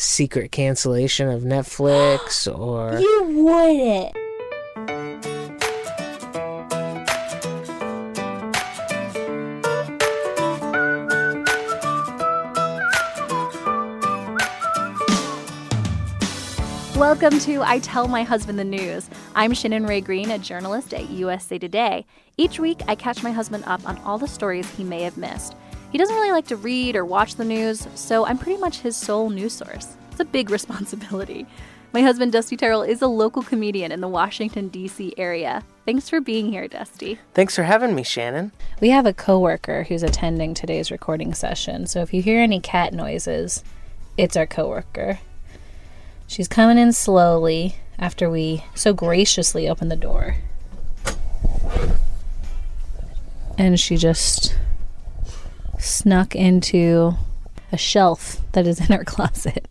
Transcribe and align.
Secret 0.00 0.50
cancellation 0.50 1.28
of 1.28 1.42
Netflix 1.42 2.46
or. 2.58 2.98
You 2.98 3.44
wouldn't. 3.44 4.16
Welcome 16.96 17.38
to 17.40 17.62
I 17.62 17.78
Tell 17.80 18.08
My 18.08 18.22
Husband 18.22 18.58
the 18.58 18.64
News. 18.64 19.10
I'm 19.34 19.52
Shannon 19.52 19.84
Rae 19.84 20.00
Green, 20.00 20.30
a 20.30 20.38
journalist 20.38 20.94
at 20.94 21.10
USA 21.10 21.58
Today. 21.58 22.06
Each 22.38 22.58
week, 22.58 22.80
I 22.88 22.94
catch 22.94 23.22
my 23.22 23.32
husband 23.32 23.64
up 23.66 23.86
on 23.86 23.98
all 23.98 24.16
the 24.16 24.28
stories 24.28 24.70
he 24.70 24.82
may 24.82 25.02
have 25.02 25.18
missed. 25.18 25.54
He 25.90 25.98
doesn't 25.98 26.14
really 26.14 26.30
like 26.30 26.46
to 26.46 26.56
read 26.56 26.94
or 26.94 27.04
watch 27.04 27.34
the 27.34 27.44
news, 27.44 27.88
so 27.96 28.24
I'm 28.24 28.38
pretty 28.38 28.60
much 28.60 28.80
his 28.80 28.96
sole 28.96 29.28
news 29.28 29.52
source. 29.52 29.96
It's 30.12 30.20
a 30.20 30.24
big 30.24 30.50
responsibility. 30.58 31.46
My 31.92 32.02
husband, 32.02 32.30
Dusty 32.30 32.56
Terrell, 32.56 32.82
is 32.82 33.02
a 33.02 33.08
local 33.08 33.42
comedian 33.42 33.90
in 33.90 34.00
the 34.00 34.06
Washington, 34.06 34.68
D.C. 34.68 35.12
area. 35.16 35.64
Thanks 35.84 36.08
for 36.08 36.20
being 36.20 36.52
here, 36.52 36.68
Dusty. 36.68 37.18
Thanks 37.34 37.56
for 37.56 37.64
having 37.64 37.96
me, 37.96 38.04
Shannon. 38.04 38.52
We 38.80 38.90
have 38.90 39.06
a 39.06 39.12
coworker 39.12 39.82
who's 39.82 40.04
attending 40.04 40.54
today's 40.54 40.92
recording 40.92 41.34
session, 41.34 41.88
so 41.88 42.02
if 42.02 42.14
you 42.14 42.22
hear 42.22 42.40
any 42.40 42.60
cat 42.60 42.94
noises, 42.94 43.64
it's 44.16 44.36
our 44.36 44.46
coworker. 44.46 45.18
She's 46.28 46.46
coming 46.46 46.78
in 46.78 46.92
slowly 46.92 47.74
after 47.98 48.30
we 48.30 48.64
so 48.76 48.92
graciously 48.92 49.68
open 49.68 49.88
the 49.88 49.96
door. 49.96 50.36
And 53.58 53.80
she 53.80 53.96
just 53.96 54.56
snuck 55.80 56.34
into 56.34 57.14
a 57.72 57.76
shelf 57.76 58.40
that 58.52 58.66
is 58.66 58.80
in 58.80 58.94
our 58.94 59.04
closet. 59.12 59.66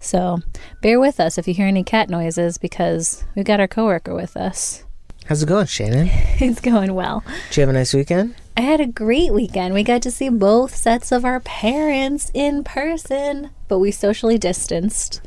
So 0.00 0.40
bear 0.82 1.00
with 1.00 1.20
us 1.20 1.38
if 1.38 1.48
you 1.48 1.54
hear 1.54 1.66
any 1.66 1.82
cat 1.82 2.10
noises 2.10 2.58
because 2.58 3.24
we've 3.34 3.44
got 3.44 3.60
our 3.60 3.68
coworker 3.68 4.14
with 4.14 4.36
us. 4.36 4.84
How's 5.26 5.42
it 5.42 5.46
going, 5.46 5.66
Shannon? 5.66 6.08
it's 6.12 6.60
going 6.60 6.94
well. 6.94 7.24
Did 7.48 7.56
you 7.56 7.60
have 7.62 7.70
a 7.70 7.72
nice 7.72 7.94
weekend? 7.94 8.34
I 8.56 8.60
had 8.60 8.80
a 8.80 8.86
great 8.86 9.32
weekend. 9.32 9.72
We 9.72 9.82
got 9.82 10.02
to 10.02 10.10
see 10.10 10.28
both 10.28 10.76
sets 10.76 11.10
of 11.10 11.24
our 11.24 11.40
parents 11.40 12.30
in 12.34 12.62
person, 12.62 13.50
but 13.68 13.78
we 13.78 13.90
socially 13.90 14.36
distanced 14.36 15.22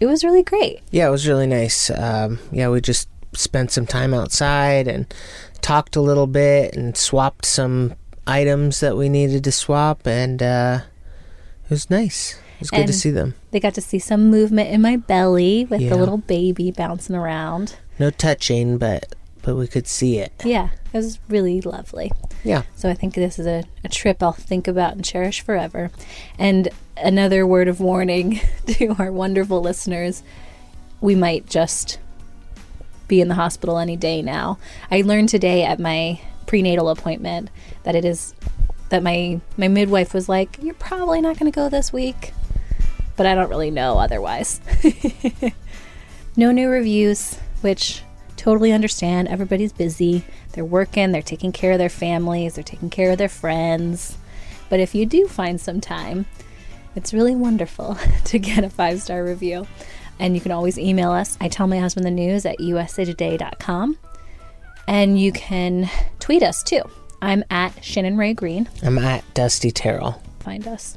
it 0.00 0.06
was 0.06 0.24
really 0.24 0.42
great. 0.42 0.80
Yeah, 0.90 1.08
it 1.08 1.10
was 1.10 1.28
really 1.28 1.46
nice. 1.46 1.90
Um, 1.90 2.38
yeah, 2.50 2.70
we 2.70 2.80
just 2.80 3.08
spent 3.34 3.70
some 3.70 3.86
time 3.86 4.12
outside 4.12 4.88
and 4.88 5.12
talked 5.60 5.94
a 5.94 6.00
little 6.00 6.26
bit 6.26 6.74
and 6.74 6.96
swapped 6.96 7.44
some 7.44 7.94
items 8.26 8.80
that 8.80 8.96
we 8.96 9.08
needed 9.08 9.44
to 9.44 9.52
swap, 9.52 10.06
and 10.06 10.42
uh, 10.42 10.80
it 11.64 11.70
was 11.70 11.90
nice. 11.90 12.34
It 12.54 12.60
was 12.60 12.70
good 12.70 12.80
and 12.80 12.88
to 12.88 12.92
see 12.92 13.10
them. 13.10 13.34
They 13.50 13.60
got 13.60 13.74
to 13.74 13.80
see 13.80 13.98
some 13.98 14.30
movement 14.30 14.70
in 14.70 14.82
my 14.82 14.96
belly 14.96 15.66
with 15.66 15.80
yeah. 15.80 15.90
the 15.90 15.96
little 15.96 16.18
baby 16.18 16.70
bouncing 16.70 17.16
around. 17.16 17.76
No 17.98 18.10
touching, 18.10 18.78
but 18.78 19.14
but 19.42 19.56
we 19.56 19.66
could 19.66 19.86
see 19.86 20.18
it. 20.18 20.32
Yeah, 20.44 20.68
it 20.92 20.96
was 20.96 21.18
really 21.28 21.60
lovely. 21.62 22.12
Yeah. 22.44 22.62
So 22.76 22.90
I 22.90 22.94
think 22.94 23.14
this 23.14 23.38
is 23.38 23.46
a, 23.46 23.64
a 23.82 23.88
trip 23.88 24.22
I'll 24.22 24.32
think 24.32 24.68
about 24.68 24.92
and 24.92 25.04
cherish 25.04 25.40
forever. 25.40 25.90
And 26.38 26.68
another 26.98 27.46
word 27.46 27.68
of 27.68 27.80
warning 27.80 28.40
to 28.66 28.94
our 28.98 29.10
wonderful 29.10 29.62
listeners 29.62 30.22
we 31.00 31.14
might 31.14 31.46
just 31.46 31.98
be 33.08 33.20
in 33.20 33.28
the 33.28 33.34
hospital 33.34 33.78
any 33.78 33.96
day 33.96 34.22
now. 34.22 34.58
I 34.90 35.00
learned 35.02 35.28
today 35.28 35.64
at 35.64 35.80
my 35.80 36.20
prenatal 36.50 36.88
appointment 36.88 37.48
that 37.84 37.94
it 37.94 38.04
is 38.04 38.34
that 38.88 39.04
my 39.04 39.40
my 39.56 39.68
midwife 39.68 40.12
was 40.12 40.28
like, 40.28 40.58
"You're 40.60 40.74
probably 40.74 41.20
not 41.20 41.38
going 41.38 41.50
to 41.50 41.54
go 41.54 41.68
this 41.68 41.92
week." 41.92 42.32
But 43.16 43.26
I 43.26 43.36
don't 43.36 43.50
really 43.50 43.70
know 43.70 43.98
otherwise. 43.98 44.60
no 46.36 46.50
new 46.50 46.68
reviews, 46.68 47.36
which 47.60 48.02
totally 48.36 48.72
understand. 48.72 49.28
Everybody's 49.28 49.72
busy. 49.72 50.24
They're 50.52 50.64
working, 50.64 51.12
they're 51.12 51.22
taking 51.22 51.52
care 51.52 51.70
of 51.70 51.78
their 51.78 51.88
families, 51.88 52.54
they're 52.54 52.64
taking 52.64 52.90
care 52.90 53.12
of 53.12 53.18
their 53.18 53.28
friends. 53.28 54.18
But 54.68 54.80
if 54.80 54.92
you 54.92 55.06
do 55.06 55.28
find 55.28 55.60
some 55.60 55.80
time, 55.80 56.26
it's 56.96 57.14
really 57.14 57.36
wonderful 57.36 57.96
to 58.24 58.40
get 58.40 58.64
a 58.64 58.70
five 58.70 59.00
star 59.00 59.22
review. 59.22 59.68
And 60.18 60.34
you 60.34 60.40
can 60.40 60.50
always 60.50 60.78
email 60.78 61.12
us. 61.12 61.38
I 61.40 61.46
tell 61.46 61.68
my 61.68 61.78
husband 61.78 62.04
the 62.04 62.10
news 62.10 62.44
at 62.44 62.58
usatoday.com. 62.58 63.98
And 64.90 65.20
you 65.20 65.30
can 65.30 65.88
tweet 66.18 66.42
us 66.42 66.64
too. 66.64 66.82
I'm 67.22 67.44
at 67.48 67.84
Shannon 67.84 68.16
Rae 68.16 68.34
Green. 68.34 68.68
I'm 68.82 68.98
at 68.98 69.22
Dusty 69.34 69.70
Terrell. 69.70 70.20
Find 70.40 70.66
us. 70.66 70.96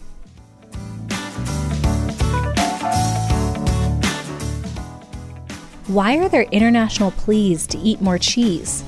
Why 5.85 6.17
are 6.17 6.27
there 6.27 6.47
international 6.51 7.11
pleas 7.11 7.67
to 7.67 7.77
eat 7.77 8.01
more 8.01 8.17
cheese? 8.17 8.83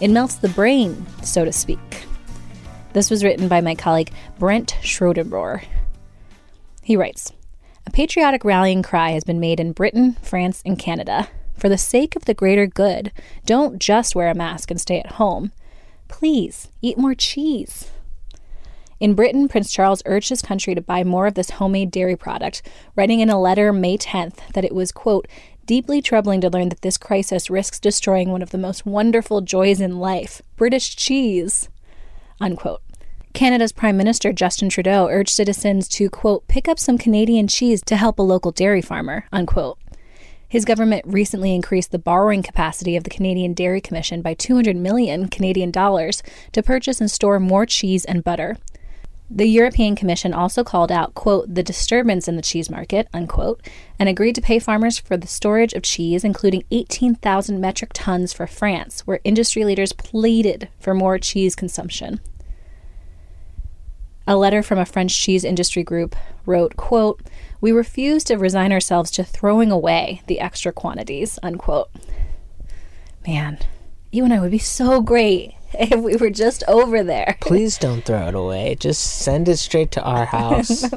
It 0.00 0.08
melts 0.08 0.34
the 0.34 0.48
brain, 0.48 1.06
so 1.22 1.44
to 1.44 1.52
speak. 1.52 1.78
This 2.92 3.08
was 3.08 3.22
written 3.22 3.46
by 3.46 3.60
my 3.60 3.76
colleague 3.76 4.10
Brent 4.40 4.76
Schrotenboer. 4.82 5.62
He 6.82 6.96
writes 6.96 7.32
A 7.86 7.92
patriotic 7.92 8.44
rallying 8.44 8.82
cry 8.82 9.10
has 9.10 9.22
been 9.22 9.38
made 9.38 9.60
in 9.60 9.70
Britain, 9.70 10.16
France, 10.22 10.60
and 10.66 10.76
Canada. 10.76 11.28
For 11.60 11.68
the 11.68 11.76
sake 11.76 12.16
of 12.16 12.24
the 12.24 12.32
greater 12.32 12.66
good, 12.66 13.12
don't 13.44 13.78
just 13.78 14.14
wear 14.14 14.30
a 14.30 14.34
mask 14.34 14.70
and 14.70 14.80
stay 14.80 14.98
at 14.98 15.12
home. 15.12 15.52
Please 16.08 16.68
eat 16.80 16.96
more 16.96 17.14
cheese. 17.14 17.90
In 18.98 19.14
Britain, 19.14 19.46
Prince 19.46 19.70
Charles 19.70 20.02
urged 20.06 20.30
his 20.30 20.40
country 20.40 20.74
to 20.74 20.80
buy 20.80 21.04
more 21.04 21.26
of 21.26 21.34
this 21.34 21.50
homemade 21.50 21.90
dairy 21.90 22.16
product, 22.16 22.62
writing 22.96 23.20
in 23.20 23.28
a 23.28 23.38
letter 23.38 23.74
May 23.74 23.98
10th 23.98 24.38
that 24.54 24.64
it 24.64 24.74
was, 24.74 24.90
quote, 24.90 25.28
deeply 25.66 26.00
troubling 26.00 26.40
to 26.40 26.48
learn 26.48 26.70
that 26.70 26.80
this 26.80 26.96
crisis 26.96 27.50
risks 27.50 27.78
destroying 27.78 28.30
one 28.30 28.42
of 28.42 28.50
the 28.50 28.58
most 28.58 28.86
wonderful 28.86 29.42
joys 29.42 29.82
in 29.82 30.00
life 30.00 30.40
British 30.56 30.96
cheese. 30.96 31.68
Unquote. 32.40 32.80
Canada's 33.34 33.72
Prime 33.72 33.98
Minister 33.98 34.32
Justin 34.32 34.70
Trudeau 34.70 35.08
urged 35.08 35.34
citizens 35.34 35.88
to, 35.88 36.08
quote, 36.08 36.48
pick 36.48 36.68
up 36.68 36.78
some 36.78 36.96
Canadian 36.96 37.48
cheese 37.48 37.82
to 37.82 37.96
help 37.96 38.18
a 38.18 38.22
local 38.22 38.50
dairy 38.50 38.80
farmer, 38.80 39.26
unquote. 39.30 39.78
His 40.50 40.64
government 40.64 41.04
recently 41.06 41.54
increased 41.54 41.92
the 41.92 41.98
borrowing 42.00 42.42
capacity 42.42 42.96
of 42.96 43.04
the 43.04 43.10
Canadian 43.10 43.54
Dairy 43.54 43.80
Commission 43.80 44.20
by 44.20 44.34
200 44.34 44.74
million 44.74 45.28
Canadian 45.28 45.70
dollars 45.70 46.24
to 46.50 46.60
purchase 46.60 47.00
and 47.00 47.08
store 47.08 47.38
more 47.38 47.64
cheese 47.64 48.04
and 48.04 48.24
butter. 48.24 48.56
The 49.30 49.46
European 49.46 49.94
Commission 49.94 50.34
also 50.34 50.64
called 50.64 50.90
out, 50.90 51.14
quote, 51.14 51.54
the 51.54 51.62
disturbance 51.62 52.26
in 52.26 52.34
the 52.34 52.42
cheese 52.42 52.68
market, 52.68 53.06
unquote, 53.14 53.64
and 53.96 54.08
agreed 54.08 54.34
to 54.34 54.40
pay 54.40 54.58
farmers 54.58 54.98
for 54.98 55.16
the 55.16 55.28
storage 55.28 55.72
of 55.72 55.84
cheese, 55.84 56.24
including 56.24 56.64
18,000 56.72 57.60
metric 57.60 57.92
tons 57.94 58.32
for 58.32 58.48
France, 58.48 59.06
where 59.06 59.20
industry 59.22 59.64
leaders 59.64 59.92
pleaded 59.92 60.68
for 60.80 60.94
more 60.94 61.16
cheese 61.16 61.54
consumption. 61.54 62.18
A 64.30 64.36
letter 64.36 64.62
from 64.62 64.78
a 64.78 64.86
French 64.86 65.20
cheese 65.20 65.42
industry 65.42 65.82
group 65.82 66.14
wrote, 66.46 66.76
quote, 66.76 67.20
We 67.60 67.72
refuse 67.72 68.22
to 68.24 68.36
resign 68.36 68.70
ourselves 68.70 69.10
to 69.10 69.24
throwing 69.24 69.72
away 69.72 70.22
the 70.28 70.38
extra 70.38 70.70
quantities, 70.70 71.36
unquote. 71.42 71.90
Man, 73.26 73.58
you 74.12 74.22
and 74.22 74.32
I 74.32 74.38
would 74.38 74.52
be 74.52 74.58
so 74.58 75.02
great 75.02 75.54
if 75.72 75.98
we 75.98 76.14
were 76.14 76.30
just 76.30 76.62
over 76.68 77.02
there. 77.02 77.38
Please 77.40 77.76
don't 77.76 78.04
throw 78.04 78.28
it 78.28 78.36
away. 78.36 78.76
Just 78.78 79.02
send 79.02 79.48
it 79.48 79.56
straight 79.56 79.90
to 79.90 80.02
our 80.04 80.24
house. 80.36 80.88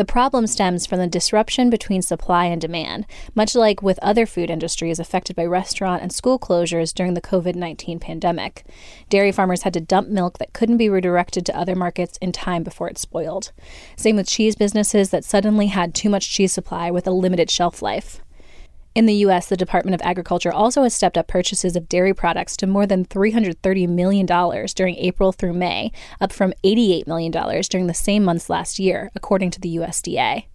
The 0.00 0.06
problem 0.06 0.46
stems 0.46 0.86
from 0.86 0.98
the 0.98 1.06
disruption 1.06 1.68
between 1.68 2.00
supply 2.00 2.46
and 2.46 2.58
demand, 2.58 3.04
much 3.34 3.54
like 3.54 3.82
with 3.82 3.98
other 4.00 4.24
food 4.24 4.48
industries 4.48 4.98
affected 4.98 5.36
by 5.36 5.44
restaurant 5.44 6.00
and 6.00 6.10
school 6.10 6.38
closures 6.38 6.94
during 6.94 7.12
the 7.12 7.20
COVID 7.20 7.54
19 7.54 8.00
pandemic. 8.00 8.64
Dairy 9.10 9.30
farmers 9.30 9.64
had 9.64 9.74
to 9.74 9.80
dump 9.82 10.08
milk 10.08 10.38
that 10.38 10.54
couldn't 10.54 10.78
be 10.78 10.88
redirected 10.88 11.44
to 11.44 11.54
other 11.54 11.76
markets 11.76 12.16
in 12.22 12.32
time 12.32 12.62
before 12.62 12.88
it 12.88 12.96
spoiled. 12.96 13.52
Same 13.94 14.16
with 14.16 14.26
cheese 14.26 14.56
businesses 14.56 15.10
that 15.10 15.22
suddenly 15.22 15.66
had 15.66 15.94
too 15.94 16.08
much 16.08 16.30
cheese 16.30 16.54
supply 16.54 16.90
with 16.90 17.06
a 17.06 17.10
limited 17.10 17.50
shelf 17.50 17.82
life. 17.82 18.22
In 18.92 19.06
the 19.06 19.14
U.S., 19.14 19.48
the 19.48 19.56
Department 19.56 19.94
of 19.94 20.02
Agriculture 20.04 20.52
also 20.52 20.82
has 20.82 20.92
stepped 20.92 21.16
up 21.16 21.28
purchases 21.28 21.76
of 21.76 21.88
dairy 21.88 22.12
products 22.12 22.56
to 22.56 22.66
more 22.66 22.86
than 22.86 23.04
$330 23.04 23.88
million 23.88 24.26
during 24.26 24.96
April 24.96 25.30
through 25.30 25.52
May, 25.52 25.92
up 26.20 26.32
from 26.32 26.52
$88 26.64 27.06
million 27.06 27.30
during 27.30 27.86
the 27.86 27.94
same 27.94 28.24
months 28.24 28.50
last 28.50 28.80
year, 28.80 29.12
according 29.14 29.52
to 29.52 29.60
the 29.60 29.76
USDA. 29.76 30.46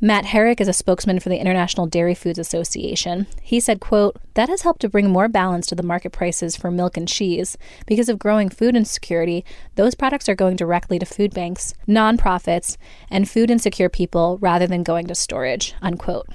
Matt 0.00 0.26
Herrick 0.26 0.60
is 0.60 0.68
a 0.68 0.72
spokesman 0.72 1.18
for 1.18 1.30
the 1.30 1.40
International 1.40 1.86
Dairy 1.86 2.14
Foods 2.14 2.38
Association. 2.38 3.26
He 3.42 3.58
said, 3.58 3.80
quote, 3.80 4.20
that 4.34 4.48
has 4.48 4.62
helped 4.62 4.82
to 4.82 4.88
bring 4.88 5.10
more 5.10 5.28
balance 5.28 5.66
to 5.68 5.74
the 5.74 5.82
market 5.82 6.12
prices 6.12 6.56
for 6.56 6.70
milk 6.70 6.96
and 6.96 7.08
cheese. 7.08 7.56
Because 7.86 8.08
of 8.08 8.18
growing 8.18 8.50
food 8.50 8.76
insecurity, 8.76 9.44
those 9.76 9.94
products 9.94 10.28
are 10.28 10.34
going 10.34 10.56
directly 10.56 10.98
to 10.98 11.06
food 11.06 11.32
banks, 11.32 11.74
nonprofits, 11.88 12.76
and 13.10 13.28
food 13.28 13.50
insecure 13.50 13.88
people 13.88 14.38
rather 14.40 14.66
than 14.66 14.82
going 14.82 15.06
to 15.06 15.14
storage, 15.14 15.74
unquote. 15.80 16.28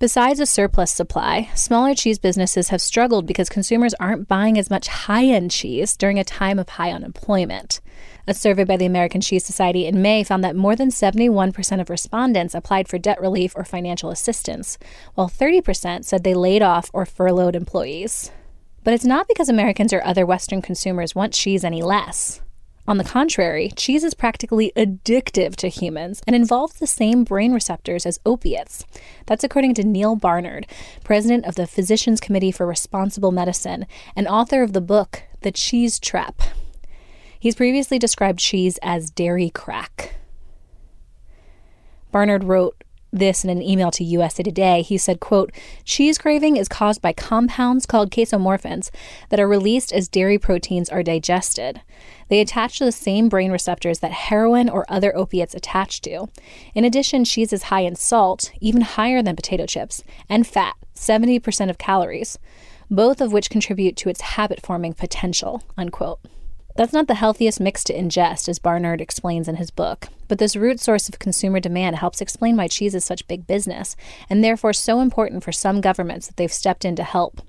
Besides 0.00 0.40
a 0.40 0.46
surplus 0.46 0.90
supply, 0.90 1.50
smaller 1.54 1.94
cheese 1.94 2.18
businesses 2.18 2.70
have 2.70 2.80
struggled 2.80 3.26
because 3.26 3.50
consumers 3.50 3.92
aren't 4.00 4.28
buying 4.28 4.58
as 4.58 4.70
much 4.70 4.88
high 4.88 5.26
end 5.26 5.50
cheese 5.50 5.94
during 5.94 6.18
a 6.18 6.24
time 6.24 6.58
of 6.58 6.70
high 6.70 6.90
unemployment. 6.90 7.82
A 8.26 8.32
survey 8.32 8.64
by 8.64 8.78
the 8.78 8.86
American 8.86 9.20
Cheese 9.20 9.44
Society 9.44 9.84
in 9.84 10.00
May 10.00 10.24
found 10.24 10.42
that 10.42 10.56
more 10.56 10.74
than 10.74 10.88
71% 10.88 11.80
of 11.82 11.90
respondents 11.90 12.54
applied 12.54 12.88
for 12.88 12.96
debt 12.96 13.20
relief 13.20 13.52
or 13.54 13.62
financial 13.62 14.08
assistance, 14.08 14.78
while 15.16 15.28
30% 15.28 16.06
said 16.06 16.24
they 16.24 16.32
laid 16.32 16.62
off 16.62 16.88
or 16.94 17.04
furloughed 17.04 17.54
employees. 17.54 18.30
But 18.82 18.94
it's 18.94 19.04
not 19.04 19.28
because 19.28 19.50
Americans 19.50 19.92
or 19.92 20.02
other 20.02 20.24
Western 20.24 20.62
consumers 20.62 21.14
want 21.14 21.34
cheese 21.34 21.62
any 21.62 21.82
less. 21.82 22.40
On 22.88 22.96
the 22.96 23.04
contrary, 23.04 23.70
cheese 23.76 24.02
is 24.02 24.14
practically 24.14 24.72
addictive 24.74 25.54
to 25.56 25.68
humans 25.68 26.22
and 26.26 26.34
involves 26.34 26.74
the 26.74 26.86
same 26.86 27.24
brain 27.24 27.52
receptors 27.52 28.04
as 28.04 28.18
opiates. 28.26 28.84
That's 29.26 29.44
according 29.44 29.74
to 29.74 29.84
Neil 29.84 30.16
Barnard, 30.16 30.66
president 31.04 31.44
of 31.44 31.54
the 31.54 31.66
Physicians 31.66 32.20
Committee 32.20 32.50
for 32.50 32.66
Responsible 32.66 33.32
Medicine 33.32 33.86
and 34.16 34.26
author 34.26 34.62
of 34.62 34.72
the 34.72 34.80
book, 34.80 35.22
The 35.42 35.52
Cheese 35.52 36.00
Trap. 36.00 36.42
He's 37.38 37.54
previously 37.54 37.98
described 37.98 38.38
cheese 38.38 38.78
as 38.82 39.10
dairy 39.10 39.50
crack. 39.50 40.16
Barnard 42.10 42.44
wrote, 42.44 42.79
this 43.12 43.44
in 43.44 43.50
an 43.50 43.62
email 43.62 43.90
to 43.92 44.04
USA 44.04 44.42
Today. 44.42 44.82
He 44.82 44.98
said, 44.98 45.20
quote, 45.20 45.52
cheese 45.84 46.18
craving 46.18 46.56
is 46.56 46.68
caused 46.68 47.02
by 47.02 47.12
compounds 47.12 47.86
called 47.86 48.10
casomorphins 48.10 48.90
that 49.28 49.40
are 49.40 49.48
released 49.48 49.92
as 49.92 50.08
dairy 50.08 50.38
proteins 50.38 50.88
are 50.88 51.02
digested. 51.02 51.80
They 52.28 52.40
attach 52.40 52.78
to 52.78 52.84
the 52.84 52.92
same 52.92 53.28
brain 53.28 53.50
receptors 53.50 53.98
that 53.98 54.12
heroin 54.12 54.68
or 54.68 54.86
other 54.88 55.16
opiates 55.16 55.54
attach 55.54 56.00
to. 56.02 56.28
In 56.74 56.84
addition, 56.84 57.24
cheese 57.24 57.52
is 57.52 57.64
high 57.64 57.80
in 57.80 57.96
salt, 57.96 58.52
even 58.60 58.82
higher 58.82 59.22
than 59.22 59.36
potato 59.36 59.66
chips, 59.66 60.04
and 60.28 60.46
fat, 60.46 60.76
70% 60.94 61.70
of 61.70 61.78
calories, 61.78 62.38
both 62.90 63.20
of 63.20 63.32
which 63.32 63.50
contribute 63.50 63.96
to 63.96 64.08
its 64.08 64.20
habit 64.20 64.60
forming 64.62 64.94
potential, 64.94 65.62
unquote. 65.76 66.20
That's 66.80 66.94
not 66.94 67.08
the 67.08 67.14
healthiest 67.16 67.60
mix 67.60 67.84
to 67.84 67.94
ingest, 67.94 68.48
as 68.48 68.58
Barnard 68.58 69.02
explains 69.02 69.48
in 69.48 69.56
his 69.56 69.70
book. 69.70 70.08
But 70.28 70.38
this 70.38 70.56
root 70.56 70.80
source 70.80 71.10
of 71.10 71.18
consumer 71.18 71.60
demand 71.60 71.96
helps 71.96 72.22
explain 72.22 72.56
why 72.56 72.68
cheese 72.68 72.94
is 72.94 73.04
such 73.04 73.28
big 73.28 73.46
business, 73.46 73.96
and 74.30 74.42
therefore 74.42 74.72
so 74.72 75.00
important 75.02 75.44
for 75.44 75.52
some 75.52 75.82
governments 75.82 76.26
that 76.26 76.38
they've 76.38 76.50
stepped 76.50 76.86
in 76.86 76.96
to 76.96 77.02
help. 77.02 77.42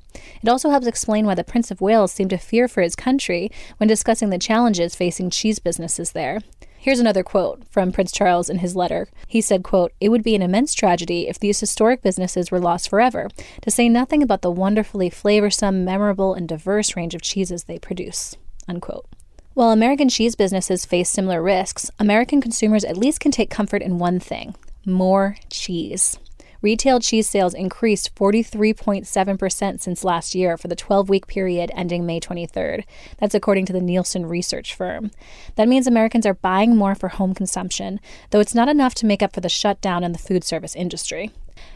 It 0.44 0.50
also 0.50 0.70
helps 0.70 0.86
explain 0.86 1.26
why 1.26 1.36
the 1.36 1.46
Prince 1.46 1.72
of 1.72 1.80
Wales 1.80 2.12
seemed 2.12 2.32
to 2.32 2.38
fear 2.38 2.68
for 2.68 2.82
his 2.82 2.94
country 2.94 3.50
when 3.78 3.88
discussing 3.88 4.32
the 4.32 4.38
challenges 4.38 4.96
facing 4.96 5.30
cheese 5.30 5.60
businesses 5.60 6.12
there. 6.12 6.42
Here's 6.78 7.00
another 7.00 7.24
quote 7.24 7.64
from 7.70 7.94
Prince 7.94 8.12
Charles 8.12 8.50
in 8.50 8.58
his 8.58 8.76
letter. 8.76 9.08
He 9.28 9.40
said, 9.40 9.64
quote, 9.64 9.94
It 10.02 10.10
would 10.10 10.24
be 10.24 10.36
an 10.36 10.42
immense 10.42 10.74
tragedy 10.74 11.30
if 11.30 11.40
these 11.40 11.62
historic 11.62 12.02
businesses 12.02 12.52
were 12.52 12.60
lost 12.60 12.90
forever, 12.90 13.30
to 13.62 13.72
say 13.72 13.88
nothing 13.88 14.22
about 14.22 14.42
the 14.42 14.52
wonderfully 14.52 15.10
flavorsome, 15.10 15.86
memorable, 15.86 16.34
and 16.34 16.50
diverse 16.50 16.98
range 16.98 17.16
of 17.16 17.22
cheeses 17.22 17.64
they 17.64 17.80
produce. 17.80 18.36
Unquote. 18.68 19.06
While 19.54 19.72
American 19.72 20.08
cheese 20.08 20.36
businesses 20.36 20.86
face 20.86 21.10
similar 21.10 21.42
risks, 21.44 21.92
American 22.00 22.40
consumers 22.40 22.86
at 22.86 22.96
least 22.96 23.20
can 23.20 23.32
take 23.32 23.50
comfort 23.50 23.82
in 23.82 23.98
one 23.98 24.20
thing 24.20 24.56
more 24.86 25.36
cheese. 25.50 26.18
Retail 26.62 27.02
cheese 27.02 27.28
sales 27.28 27.54
increased 27.54 28.16
43.7% 28.16 29.82
since 29.82 30.04
last 30.06 30.34
year 30.34 30.58
for 30.58 30.70
the 30.70 30.76
12 30.76 31.10
week 31.10 31.28
period 31.28 31.70
ending 31.76 32.06
May 32.06 32.22
23rd. 32.22 32.86
That's 33.18 33.36
according 33.36 33.66
to 33.66 33.74
the 33.74 33.82
Nielsen 33.82 34.26
research 34.26 34.74
firm. 34.74 35.12
That 35.56 35.68
means 35.68 35.86
Americans 35.86 36.26
are 36.26 36.36
buying 36.36 36.78
more 36.78 36.96
for 36.96 37.10
home 37.10 37.34
consumption, 37.34 38.00
though 38.30 38.40
it's 38.40 38.56
not 38.56 38.70
enough 38.70 38.96
to 38.96 39.06
make 39.06 39.22
up 39.22 39.34
for 39.34 39.42
the 39.42 39.50
shutdown 39.50 40.04
in 40.04 40.14
the 40.14 40.20
food 40.20 40.46
service 40.46 40.76
industry. 40.76 41.32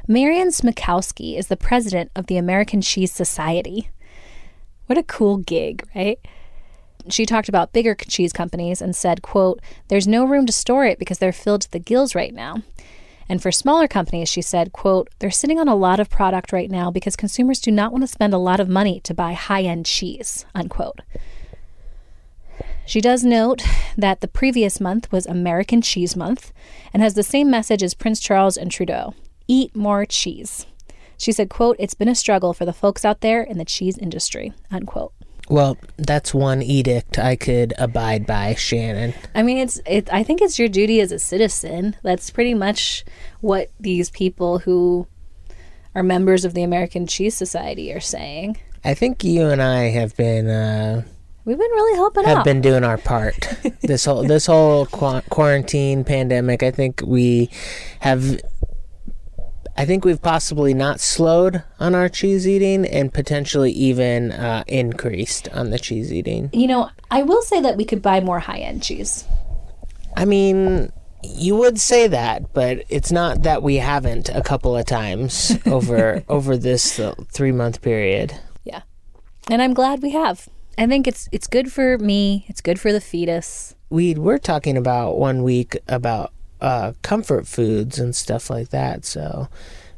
Marian 0.08 0.48
Smukowski 0.48 1.38
is 1.38 1.48
the 1.48 1.58
president 1.58 2.10
of 2.16 2.28
the 2.28 2.38
American 2.38 2.82
Cheese 2.82 3.12
Society. 3.12 3.90
What 4.86 4.98
a 4.98 5.04
cool 5.04 5.38
gig, 5.38 5.84
right? 5.94 6.20
She 7.10 7.26
talked 7.26 7.50
about 7.50 7.74
bigger 7.74 7.96
cheese 7.96 8.34
companies 8.34 8.82
and 8.82 8.96
said, 8.96 9.22
quote, 9.22 9.62
there's 9.88 10.08
no 10.08 10.26
room 10.26 10.46
to 10.46 10.52
store 10.52 10.86
it 10.86 11.00
because 11.00 11.20
they're 11.20 11.32
filled 11.32 11.62
to 11.62 11.72
the 11.72 11.80
gills 11.80 12.16
right 12.16 12.34
now. 12.34 12.64
And 13.28 13.42
for 13.42 13.52
smaller 13.52 13.88
companies, 13.88 14.30
she 14.30 14.42
said, 14.42 14.72
quote, 14.72 15.10
they're 15.20 15.32
sitting 15.32 15.60
on 15.60 15.68
a 15.68 15.76
lot 15.76 16.00
of 16.00 16.10
product 16.10 16.52
right 16.52 16.70
now 16.70 16.92
because 16.92 17.16
consumers 17.16 17.60
do 17.60 17.72
not 17.72 17.92
want 17.92 18.04
to 18.04 18.08
spend 18.08 18.34
a 18.34 18.38
lot 18.38 18.60
of 18.60 18.70
money 18.70 19.00
to 19.02 19.14
buy 19.14 19.34
high-end 19.34 19.86
cheese, 19.86 20.46
unquote. 20.54 21.02
She 22.86 23.02
does 23.02 23.24
note 23.24 23.64
that 23.98 24.22
the 24.22 24.28
previous 24.28 24.80
month 24.80 25.12
was 25.12 25.26
American 25.26 25.82
Cheese 25.82 26.16
Month 26.16 26.54
and 26.94 27.02
has 27.02 27.16
the 27.16 27.24
same 27.24 27.50
message 27.50 27.82
as 27.82 27.96
Prince 27.96 28.20
Charles 28.20 28.58
and 28.58 28.70
Trudeau. 28.70 29.16
Eat 29.48 29.76
more 29.76 30.06
cheese. 30.06 30.68
She 31.18 31.32
said, 31.32 31.50
quote, 31.50 31.78
it's 31.80 31.96
been 31.96 32.10
a 32.10 32.14
struggle 32.14 32.54
for 32.54 32.66
the 32.66 32.74
folks 32.74 33.04
out 33.04 33.22
there 33.22 33.42
in 33.42 33.58
the 33.58 33.66
cheese 33.66 33.98
industry, 33.98 34.54
unquote. 34.70 35.14
Well, 35.48 35.78
that's 35.98 36.34
one 36.34 36.64
edict 36.64 37.20
I 37.20 37.36
could 37.36 37.74
abide 37.78 38.26
by, 38.26 38.56
Shannon. 38.56 39.14
I 39.36 39.44
mean, 39.44 39.58
it's 39.58 39.80
it. 39.86 40.12
I 40.12 40.24
think 40.24 40.42
it's 40.42 40.58
your 40.58 40.68
duty 40.68 41.00
as 41.02 41.12
a 41.12 41.20
citizen. 41.20 41.96
That's 42.02 42.32
pretty 42.32 42.54
much 42.56 43.06
what 43.42 43.70
these 43.80 44.10
people 44.10 44.60
who 44.60 45.08
are 45.94 46.04
members 46.04 46.46
of 46.46 46.54
the 46.54 46.64
American 46.64 47.06
Cheese 47.06 47.36
Society 47.36 47.94
are 47.94 48.00
saying. 48.00 48.58
I 48.84 48.94
think 48.94 49.24
you 49.24 49.48
and 49.50 49.62
I 49.62 49.90
have 49.90 50.16
been 50.18 50.48
uh, 50.48 51.04
we've 51.46 51.58
been 51.58 51.72
really 51.72 51.96
helping 51.96 52.24
out 52.26 52.30
have 52.30 52.38
out. 52.40 52.46
been 52.46 52.62
doing 52.62 52.84
our 52.84 52.98
part. 52.98 53.36
this 53.82 54.06
whole 54.06 54.24
this 54.24 54.48
whole 54.48 54.88
qu- 54.88 55.22
quarantine 55.30 56.04
pandemic. 56.04 56.64
I 56.64 56.72
think 56.72 57.02
we 57.06 57.50
have 58.00 58.42
I 59.78 59.86
think 59.86 60.06
we've 60.06 60.22
possibly 60.22 60.74
not 60.74 61.02
slowed 61.02 61.64
on 61.80 61.96
our 61.96 62.08
cheese 62.08 62.48
eating 62.48 62.86
and 62.86 63.14
potentially 63.14 63.72
even 63.72 64.32
uh, 64.32 64.64
increased 64.68 65.50
on 65.50 65.70
the 65.70 65.80
cheese 65.80 66.14
eating. 66.14 66.50
You 66.54 66.68
know, 66.68 66.90
I 67.12 67.24
will 67.24 67.42
say 67.42 67.60
that 67.62 67.76
we 67.76 67.84
could 67.84 68.02
buy 68.02 68.22
more 68.22 68.40
high 68.40 68.60
end 68.60 68.84
cheese. 68.84 69.26
I 70.16 70.24
mean, 70.24 70.94
you 71.24 71.58
would 71.58 71.80
say 71.80 72.08
that, 72.08 72.54
but 72.54 72.86
it's 72.88 73.12
not 73.12 73.44
that 73.44 73.64
we 73.64 73.76
haven't 73.76 74.30
a 74.30 74.42
couple 74.42 74.78
of 74.78 74.86
times 74.86 75.58
over 75.66 76.24
over 76.30 76.56
this 76.56 77.00
uh, 77.00 77.14
three 77.30 77.52
month 77.52 77.82
period. 77.82 78.40
Yeah, 78.64 78.84
and 79.50 79.62
I'm 79.62 79.74
glad 79.74 80.02
we 80.02 80.12
have. 80.12 80.48
I 80.78 80.88
think 80.88 81.08
it's 81.08 81.28
it's 81.34 81.48
good 81.48 81.72
for 81.72 81.98
me. 81.98 82.46
It's 82.48 82.62
good 82.62 82.80
for 82.80 82.94
the 82.94 83.02
fetus. 83.02 83.76
We 83.90 84.16
were 84.16 84.40
talking 84.40 84.78
about 84.78 85.18
one 85.18 85.44
week 85.44 85.78
about 85.88 86.32
uh, 86.66 86.94
comfort 87.04 87.46
foods 87.46 88.00
and 88.00 88.16
stuff 88.16 88.50
like 88.50 88.70
that. 88.70 89.06
So 89.06 89.48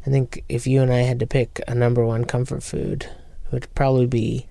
I 0.05 0.09
think 0.09 0.43
if 0.49 0.67
you 0.67 0.81
and 0.81 0.91
I 0.91 0.99
had 0.99 1.17
to 1.21 1.25
pick 1.25 1.61
a 1.65 1.73
number 1.73 2.05
one 2.05 2.25
comfort 2.25 2.61
food, 2.61 3.03
it 3.45 3.51
would 3.53 3.73
probably 3.73 4.05
be 4.05 4.47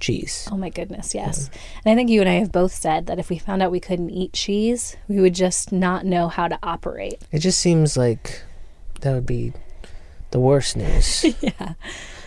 cheese. 0.00 0.48
Oh 0.50 0.56
my 0.56 0.70
goodness, 0.70 1.14
yes. 1.14 1.50
Yeah. 1.52 1.60
And 1.84 1.92
I 1.92 1.94
think 1.94 2.08
you 2.08 2.20
and 2.20 2.28
I 2.28 2.34
have 2.34 2.50
both 2.50 2.72
said 2.72 3.06
that 3.06 3.18
if 3.18 3.28
we 3.28 3.36
found 3.36 3.62
out 3.62 3.70
we 3.70 3.80
couldn't 3.80 4.08
eat 4.08 4.32
cheese, 4.32 4.96
we 5.08 5.20
would 5.20 5.34
just 5.34 5.70
not 5.70 6.06
know 6.06 6.28
how 6.28 6.48
to 6.48 6.58
operate. 6.62 7.20
It 7.32 7.40
just 7.40 7.58
seems 7.58 7.98
like 7.98 8.42
that 9.02 9.12
would 9.12 9.26
be 9.26 9.52
the 10.30 10.40
worst 10.40 10.74
news. 10.74 11.22
yeah. 11.42 11.74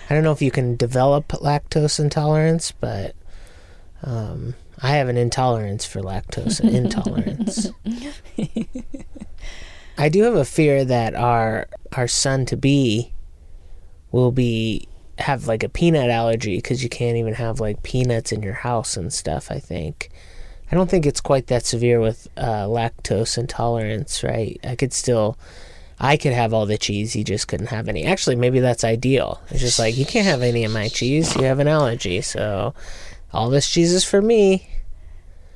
I 0.08 0.14
don't 0.14 0.24
know 0.24 0.34
if 0.34 0.42
you 0.44 0.52
can 0.52 0.76
develop 0.76 1.30
lactose 1.30 2.00
intolerance, 2.00 2.72
but 2.74 3.16
um, 4.04 4.54
I 4.84 4.90
have 4.92 5.10
an 5.10 5.18
intolerance 5.18 5.86
for 5.86 6.02
lactose 6.02 6.60
intolerance. 6.76 7.72
I 10.02 10.10
do 10.10 10.24
have 10.24 10.34
a 10.34 10.46
fear 10.46 10.84
that 10.84 11.14
our 11.14 11.68
our 11.92 12.08
son 12.08 12.48
to 12.48 12.58
be 12.58 13.14
will 14.12 14.32
be 14.32 14.88
have 15.20 15.46
like 15.46 15.62
a 15.62 15.70
peanut 15.70 16.10
allergy 16.10 16.56
because 16.56 16.82
you 16.82 16.90
can't 16.90 17.18
even 17.18 17.36
have 17.36 17.60
like 17.60 17.84
peanuts 17.84 18.32
in 18.32 18.42
your 18.42 18.56
house 18.56 18.98
and 18.98 19.14
stuff. 19.14 19.52
I 19.52 19.60
think. 19.60 20.10
I 20.72 20.76
don't 20.76 20.90
think 20.90 21.06
it's 21.06 21.22
quite 21.22 21.48
that 21.48 21.68
severe 21.68 22.00
with 22.00 22.28
uh, 22.36 22.66
lactose 22.66 23.38
intolerance, 23.38 24.24
right? 24.24 24.60
I 24.64 24.76
could 24.76 24.92
still, 24.92 25.38
I 26.00 26.18
could 26.18 26.34
have 26.34 26.52
all 26.52 26.66
the 26.66 26.80
cheese. 26.80 27.14
He 27.14 27.24
just 27.24 27.48
couldn't 27.48 27.68
have 27.68 27.88
any. 27.88 28.04
Actually, 28.04 28.38
maybe 28.38 28.60
that's 28.60 28.84
ideal. 28.84 29.40
It's 29.52 29.60
just 29.60 29.78
like 29.78 29.98
you 29.98 30.06
can't 30.08 30.26
have 30.26 30.42
any 30.42 30.64
of 30.64 30.72
my 30.72 30.88
cheese. 30.88 31.36
You 31.36 31.44
have 31.44 31.60
an 31.60 31.68
allergy, 31.68 32.22
so 32.22 32.74
all 33.32 33.52
this 33.52 33.70
cheese 33.70 33.94
is 33.94 34.04
for 34.04 34.20
me. 34.20 34.68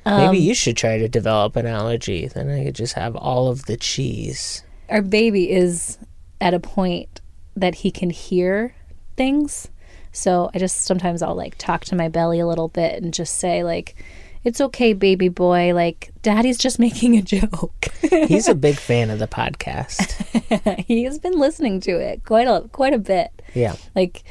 Um, 0.06 0.20
Maybe 0.32 0.38
you 0.38 0.54
should 0.54 0.76
try 0.76 0.98
to 0.98 1.08
develop 1.08 1.56
an 1.56 1.66
allergy. 1.66 2.28
Then 2.28 2.48
I 2.48 2.64
could 2.64 2.74
just 2.76 2.94
have 2.94 3.16
all 3.16 3.48
of 3.48 3.66
the 3.66 3.76
cheese. 3.76 4.62
Our 4.88 5.02
baby 5.02 5.50
is 5.50 5.98
at 6.40 6.54
a 6.54 6.60
point 6.60 7.20
that 7.56 7.76
he 7.76 7.90
can 7.90 8.10
hear 8.10 8.74
things. 9.16 9.68
So 10.12 10.50
I 10.54 10.58
just 10.58 10.82
sometimes 10.82 11.22
I'll 11.22 11.34
like 11.34 11.56
talk 11.58 11.84
to 11.86 11.96
my 11.96 12.08
belly 12.08 12.38
a 12.40 12.46
little 12.46 12.68
bit 12.68 13.02
and 13.02 13.12
just 13.12 13.36
say 13.38 13.62
like 13.64 13.96
It's 14.44 14.60
okay, 14.60 14.92
baby 14.92 15.28
boy. 15.28 15.74
Like, 15.74 16.12
daddy's 16.22 16.56
just 16.56 16.78
making 16.86 17.16
a 17.16 17.22
joke. 17.22 17.86
He's 18.28 18.46
a 18.46 18.54
big 18.54 18.76
fan 18.88 19.10
of 19.10 19.18
the 19.18 19.26
podcast. 19.26 20.84
he 20.86 21.02
has 21.02 21.18
been 21.18 21.36
listening 21.36 21.80
to 21.80 21.98
it 21.98 22.22
quite 22.24 22.46
a 22.46 22.68
quite 22.70 22.94
a 22.94 22.98
bit. 22.98 23.42
Yeah. 23.54 23.74
Like, 23.96 24.22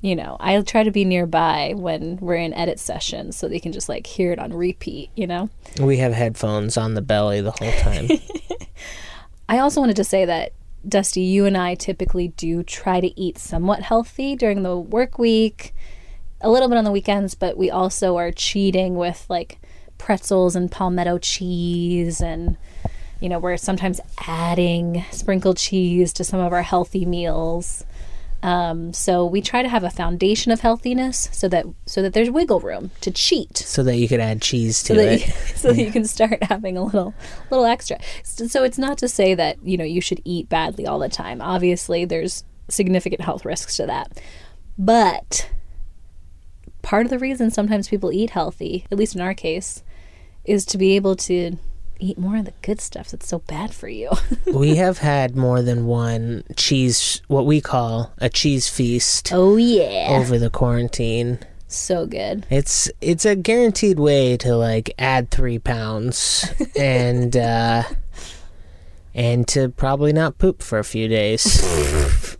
you 0.00 0.14
know, 0.14 0.36
I 0.38 0.60
try 0.62 0.84
to 0.84 0.90
be 0.90 1.04
nearby 1.04 1.74
when 1.76 2.18
we're 2.18 2.36
in 2.36 2.54
edit 2.54 2.78
sessions 2.78 3.36
so 3.36 3.48
they 3.48 3.58
can 3.58 3.72
just 3.72 3.88
like 3.88 4.06
hear 4.06 4.32
it 4.32 4.38
on 4.38 4.52
repeat, 4.52 5.10
you 5.16 5.26
know? 5.26 5.50
We 5.80 5.96
have 5.98 6.12
headphones 6.12 6.76
on 6.76 6.94
the 6.94 7.02
belly 7.02 7.40
the 7.40 7.50
whole 7.50 7.72
time. 7.72 8.08
I 9.48 9.58
also 9.58 9.80
wanted 9.80 9.96
to 9.96 10.04
say 10.04 10.24
that 10.24 10.52
Dusty, 10.86 11.22
you 11.22 11.46
and 11.46 11.56
I 11.56 11.74
typically 11.74 12.28
do 12.28 12.62
try 12.62 13.00
to 13.00 13.20
eat 13.20 13.38
somewhat 13.38 13.82
healthy 13.82 14.36
during 14.36 14.62
the 14.62 14.76
work 14.76 15.18
week, 15.18 15.74
a 16.40 16.50
little 16.50 16.68
bit 16.68 16.78
on 16.78 16.84
the 16.84 16.92
weekends, 16.92 17.34
but 17.34 17.56
we 17.56 17.68
also 17.68 18.16
are 18.16 18.30
cheating 18.30 18.94
with 18.94 19.26
like 19.28 19.58
pretzels 19.98 20.54
and 20.54 20.70
palmetto 20.70 21.18
cheese 21.18 22.20
and 22.20 22.56
you 23.20 23.28
know, 23.28 23.40
we're 23.40 23.56
sometimes 23.56 24.00
adding 24.28 25.04
sprinkled 25.10 25.56
cheese 25.56 26.12
to 26.12 26.22
some 26.22 26.38
of 26.38 26.52
our 26.52 26.62
healthy 26.62 27.04
meals. 27.04 27.84
Um, 28.42 28.92
so 28.92 29.26
we 29.26 29.40
try 29.40 29.62
to 29.62 29.68
have 29.68 29.82
a 29.82 29.90
foundation 29.90 30.52
of 30.52 30.60
healthiness 30.60 31.28
so 31.32 31.48
that 31.48 31.66
so 31.86 32.02
that 32.02 32.12
there's 32.12 32.30
wiggle 32.30 32.60
room 32.60 32.92
to 33.00 33.10
cheat 33.10 33.56
so 33.56 33.82
that 33.82 33.96
you 33.96 34.06
could 34.06 34.20
add 34.20 34.40
cheese 34.40 34.80
to 34.84 34.94
so 34.94 35.00
it. 35.00 35.26
you, 35.26 35.32
so 35.56 35.72
that 35.72 35.82
you 35.82 35.90
can 35.92 36.04
start 36.04 36.42
having 36.44 36.76
a 36.76 36.84
little 36.84 37.14
little 37.50 37.66
extra. 37.66 37.98
So, 38.22 38.46
so 38.46 38.62
it's 38.62 38.78
not 38.78 38.98
to 38.98 39.08
say 39.08 39.34
that 39.34 39.58
you 39.64 39.76
know 39.76 39.84
you 39.84 40.00
should 40.00 40.20
eat 40.24 40.48
badly 40.48 40.86
all 40.86 41.00
the 41.00 41.08
time. 41.08 41.40
Obviously, 41.40 42.04
there's 42.04 42.44
significant 42.68 43.22
health 43.22 43.44
risks 43.44 43.76
to 43.76 43.86
that, 43.86 44.20
but 44.78 45.50
part 46.82 47.06
of 47.06 47.10
the 47.10 47.18
reason 47.18 47.50
sometimes 47.50 47.88
people 47.88 48.12
eat 48.12 48.30
healthy, 48.30 48.86
at 48.92 48.98
least 48.98 49.16
in 49.16 49.20
our 49.20 49.34
case, 49.34 49.82
is 50.44 50.64
to 50.66 50.78
be 50.78 50.94
able 50.94 51.16
to 51.16 51.58
eat 51.98 52.18
more 52.18 52.36
of 52.36 52.44
the 52.44 52.52
good 52.62 52.80
stuff 52.80 53.10
that's 53.10 53.28
so 53.28 53.40
bad 53.40 53.74
for 53.74 53.88
you. 53.88 54.10
we 54.46 54.76
have 54.76 54.98
had 54.98 55.36
more 55.36 55.62
than 55.62 55.86
one 55.86 56.44
cheese, 56.56 57.22
what 57.28 57.46
we 57.46 57.60
call 57.60 58.12
a 58.18 58.28
cheese 58.28 58.68
feast, 58.68 59.30
oh 59.32 59.56
yeah, 59.56 60.08
over 60.10 60.38
the 60.38 60.50
quarantine. 60.50 61.38
so 61.66 62.06
good. 62.06 62.46
It's 62.50 62.90
it's 63.00 63.24
a 63.24 63.36
guaranteed 63.36 63.98
way 63.98 64.36
to 64.38 64.56
like 64.56 64.94
add 64.98 65.30
three 65.30 65.58
pounds 65.58 66.46
and 66.78 67.36
uh, 67.36 67.82
and 69.14 69.46
to 69.48 69.68
probably 69.70 70.12
not 70.12 70.38
poop 70.38 70.62
for 70.62 70.78
a 70.78 70.84
few 70.84 71.08
days. 71.08 71.62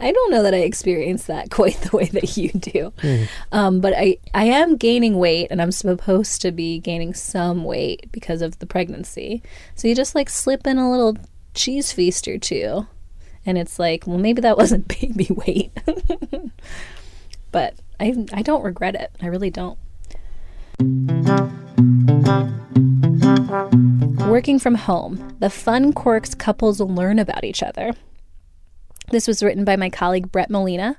I 0.00 0.12
don't 0.12 0.30
know 0.30 0.42
that 0.42 0.54
I 0.54 0.58
experience 0.58 1.26
that 1.26 1.50
quite 1.50 1.80
the 1.82 1.96
way 1.96 2.06
that 2.06 2.36
you 2.36 2.50
do. 2.50 2.92
Hmm. 3.00 3.24
Um, 3.52 3.80
but 3.80 3.92
I, 3.96 4.18
I 4.34 4.44
am 4.44 4.76
gaining 4.76 5.18
weight 5.18 5.48
and 5.50 5.60
I'm 5.60 5.72
supposed 5.72 6.40
to 6.42 6.50
be 6.50 6.78
gaining 6.78 7.14
some 7.14 7.64
weight 7.64 8.10
because 8.10 8.42
of 8.42 8.58
the 8.58 8.66
pregnancy. 8.66 9.42
So 9.74 9.88
you 9.88 9.94
just 9.94 10.14
like 10.14 10.30
slip 10.30 10.66
in 10.66 10.78
a 10.78 10.90
little 10.90 11.16
cheese 11.54 11.92
feast 11.92 12.26
or 12.26 12.38
two. 12.38 12.86
And 13.46 13.58
it's 13.58 13.78
like, 13.78 14.06
well, 14.06 14.18
maybe 14.18 14.40
that 14.42 14.56
wasn't 14.56 14.88
baby 14.88 15.28
weight. 15.30 15.72
but 17.52 17.74
I, 17.98 18.26
I 18.32 18.42
don't 18.42 18.64
regret 18.64 18.94
it. 18.94 19.12
I 19.20 19.26
really 19.26 19.50
don't. 19.50 19.78
Working 24.26 24.58
from 24.58 24.76
home, 24.76 25.36
the 25.40 25.50
fun 25.50 25.92
quirks 25.92 26.34
couples 26.34 26.80
learn 26.80 27.18
about 27.18 27.44
each 27.44 27.62
other. 27.62 27.92
This 29.10 29.26
was 29.26 29.42
written 29.42 29.64
by 29.64 29.74
my 29.74 29.90
colleague 29.90 30.30
Brett 30.30 30.50
Molina, 30.50 30.96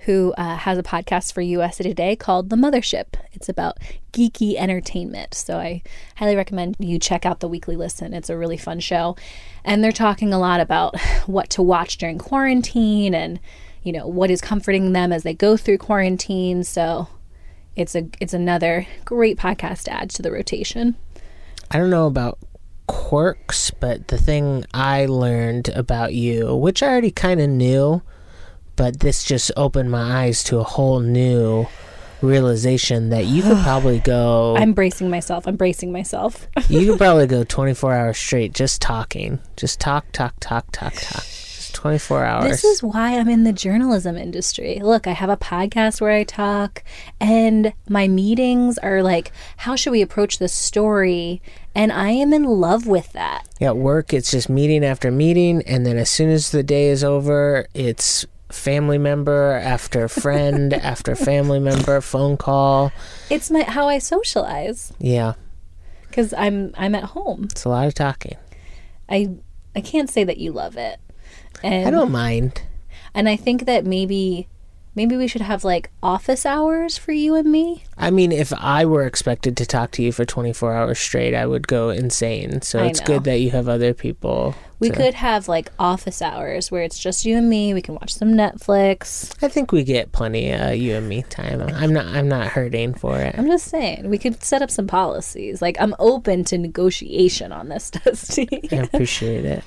who 0.00 0.34
uh, 0.36 0.56
has 0.56 0.76
a 0.76 0.82
podcast 0.82 1.32
for 1.32 1.40
USA 1.40 1.82
Today 1.82 2.14
called 2.14 2.50
The 2.50 2.56
Mothership. 2.56 3.14
It's 3.32 3.48
about 3.48 3.78
geeky 4.12 4.56
entertainment. 4.56 5.32
So 5.32 5.56
I 5.56 5.82
highly 6.16 6.36
recommend 6.36 6.76
you 6.78 6.98
check 6.98 7.24
out 7.24 7.40
the 7.40 7.48
weekly 7.48 7.74
listen. 7.74 8.12
It's 8.12 8.28
a 8.28 8.36
really 8.36 8.58
fun 8.58 8.80
show. 8.80 9.16
And 9.64 9.82
they're 9.82 9.92
talking 9.92 10.34
a 10.34 10.38
lot 10.38 10.60
about 10.60 11.00
what 11.26 11.48
to 11.50 11.62
watch 11.62 11.96
during 11.96 12.18
quarantine 12.18 13.14
and, 13.14 13.40
you 13.82 13.92
know, 13.92 14.06
what 14.06 14.30
is 14.30 14.42
comforting 14.42 14.92
them 14.92 15.10
as 15.10 15.22
they 15.22 15.32
go 15.32 15.56
through 15.56 15.78
quarantine. 15.78 16.64
So 16.64 17.08
it's 17.76 17.94
a 17.94 18.08
it's 18.20 18.34
another 18.34 18.86
great 19.06 19.38
podcast 19.38 19.84
to 19.84 19.92
add 19.92 20.10
to 20.10 20.22
the 20.22 20.30
rotation. 20.30 20.96
I 21.70 21.78
don't 21.78 21.90
know 21.90 22.06
about 22.06 22.38
quirks, 22.88 23.70
but 23.70 24.08
the 24.08 24.18
thing 24.18 24.64
I 24.74 25.06
learned 25.06 25.68
about 25.68 26.14
you, 26.14 26.56
which 26.56 26.82
I 26.82 26.88
already 26.88 27.12
kind 27.12 27.40
of 27.40 27.48
knew, 27.48 28.02
but 28.74 28.98
this 28.98 29.22
just 29.22 29.52
opened 29.56 29.92
my 29.92 30.24
eyes 30.24 30.42
to 30.44 30.58
a 30.58 30.64
whole 30.64 30.98
new 30.98 31.66
realization 32.20 33.10
that 33.10 33.26
you 33.26 33.42
could 33.42 33.58
probably 33.62 34.00
go 34.00 34.56
I'm 34.56 34.72
bracing 34.72 35.08
myself. 35.08 35.46
I'm 35.46 35.56
bracing 35.56 35.92
myself. 35.92 36.48
you 36.68 36.90
could 36.90 36.98
probably 36.98 37.26
go 37.36 37.44
24 37.44 37.94
hours 37.94 38.18
straight 38.18 38.52
just 38.52 38.82
talking. 38.82 39.38
Just 39.56 39.78
talk, 39.78 40.10
talk, 40.12 40.34
talk, 40.40 40.66
talk, 40.72 40.94
talk. 40.94 41.24
Just 41.68 41.74
24 41.76 42.24
hours. 42.24 42.44
This 42.50 42.64
is 42.64 42.82
why 42.82 43.18
I'm 43.18 43.28
in 43.28 43.44
the 43.44 43.52
journalism 43.52 44.16
industry. 44.16 44.80
Look, 44.82 45.06
I 45.06 45.12
have 45.12 45.28
a 45.28 45.36
podcast 45.36 46.00
where 46.00 46.12
I 46.12 46.24
talk, 46.24 46.82
and 47.20 47.74
my 47.88 48.08
meetings 48.08 48.78
are 48.78 49.02
like, 49.02 49.32
how 49.58 49.76
should 49.76 49.90
we 49.90 50.00
approach 50.00 50.38
this 50.38 50.52
story? 50.52 51.42
And 51.74 51.92
I 51.92 52.10
am 52.10 52.32
in 52.32 52.44
love 52.44 52.86
with 52.86 53.12
that. 53.12 53.46
At 53.60 53.76
work, 53.76 54.14
it's 54.14 54.30
just 54.30 54.48
meeting 54.48 54.82
after 54.82 55.10
meeting, 55.10 55.62
and 55.66 55.84
then 55.84 55.98
as 55.98 56.08
soon 56.10 56.30
as 56.30 56.50
the 56.52 56.62
day 56.62 56.88
is 56.88 57.04
over, 57.04 57.66
it's 57.74 58.24
family 58.50 58.96
member 58.98 59.52
after 59.52 60.08
friend 60.22 60.72
after 60.72 61.14
family 61.14 61.60
member 61.60 62.00
phone 62.00 62.38
call. 62.38 62.90
It's 63.28 63.50
my 63.50 63.62
how 63.64 63.88
I 63.88 63.98
socialize 63.98 64.92
Yeah, 64.98 65.34
because 66.08 66.32
I'm 66.32 66.72
I'm 66.78 66.94
at 66.94 67.04
home. 67.04 67.44
it's 67.50 67.66
a 67.66 67.68
lot 67.68 67.86
of 67.86 67.92
talking. 67.94 68.36
I 69.08 69.34
I 69.76 69.82
can't 69.82 70.08
say 70.08 70.24
that 70.24 70.38
you 70.38 70.50
love 70.52 70.76
it, 70.78 70.98
and 71.62 71.84
I 71.84 71.88
um, 71.88 71.94
don't 71.94 72.12
mind. 72.12 72.62
and 73.14 73.28
I 73.28 73.36
think 73.36 73.66
that 73.66 73.84
maybe 73.84 74.48
maybe 74.98 75.16
we 75.16 75.28
should 75.28 75.42
have 75.42 75.62
like 75.62 75.90
office 76.02 76.44
hours 76.44 76.98
for 76.98 77.12
you 77.12 77.36
and 77.36 77.50
me. 77.50 77.84
I 77.96 78.10
mean, 78.10 78.32
if 78.32 78.52
I 78.52 78.84
were 78.84 79.06
expected 79.06 79.56
to 79.58 79.64
talk 79.64 79.92
to 79.92 80.02
you 80.02 80.10
for 80.10 80.24
24 80.24 80.74
hours 80.74 80.98
straight, 80.98 81.34
I 81.34 81.46
would 81.46 81.68
go 81.68 81.90
insane. 81.90 82.62
So 82.62 82.80
I 82.80 82.86
it's 82.86 83.00
know. 83.00 83.06
good 83.06 83.24
that 83.24 83.36
you 83.36 83.52
have 83.52 83.68
other 83.68 83.94
people. 83.94 84.56
We 84.80 84.90
to- 84.90 84.96
could 84.96 85.14
have 85.14 85.46
like 85.46 85.70
office 85.78 86.20
hours 86.20 86.72
where 86.72 86.82
it's 86.82 86.98
just 86.98 87.24
you 87.24 87.36
and 87.36 87.48
me. 87.48 87.74
We 87.74 87.82
can 87.82 87.94
watch 87.94 88.12
some 88.12 88.30
Netflix. 88.30 89.32
I 89.40 89.46
think 89.46 89.70
we 89.70 89.84
get 89.84 90.10
plenty 90.10 90.50
of 90.50 90.60
uh, 90.60 90.70
you 90.72 90.96
and 90.96 91.08
me 91.08 91.22
time. 91.22 91.62
I'm 91.62 91.92
not. 91.92 92.06
I'm 92.06 92.28
not 92.28 92.48
hurting 92.48 92.94
for 92.94 93.18
it. 93.20 93.36
I'm 93.38 93.46
just 93.46 93.66
saying, 93.66 94.10
we 94.10 94.18
could 94.18 94.42
set 94.42 94.62
up 94.62 94.70
some 94.70 94.88
policies. 94.88 95.62
Like, 95.62 95.76
I'm 95.80 95.94
open 96.00 96.42
to 96.44 96.58
negotiation 96.58 97.52
on 97.52 97.68
this, 97.68 97.90
Dusty. 98.04 98.48
I 98.72 98.76
appreciate 98.76 99.44
it. 99.44 99.64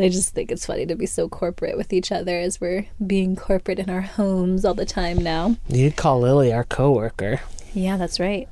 I 0.00 0.08
just 0.08 0.34
think 0.34 0.50
it's 0.50 0.66
funny 0.66 0.86
to 0.86 0.94
be 0.94 1.06
so 1.06 1.28
corporate 1.28 1.76
with 1.76 1.92
each 1.92 2.10
other 2.12 2.38
as 2.38 2.60
we're 2.60 2.86
being 3.06 3.36
corporate 3.36 3.78
in 3.78 3.90
our 3.90 4.00
homes 4.02 4.64
all 4.64 4.74
the 4.74 4.86
time 4.86 5.18
now. 5.18 5.56
You'd 5.68 5.96
call 5.96 6.20
Lily 6.20 6.52
our 6.52 6.64
coworker. 6.64 7.40
Yeah, 7.74 7.96
that's 7.96 8.20
right. 8.20 8.48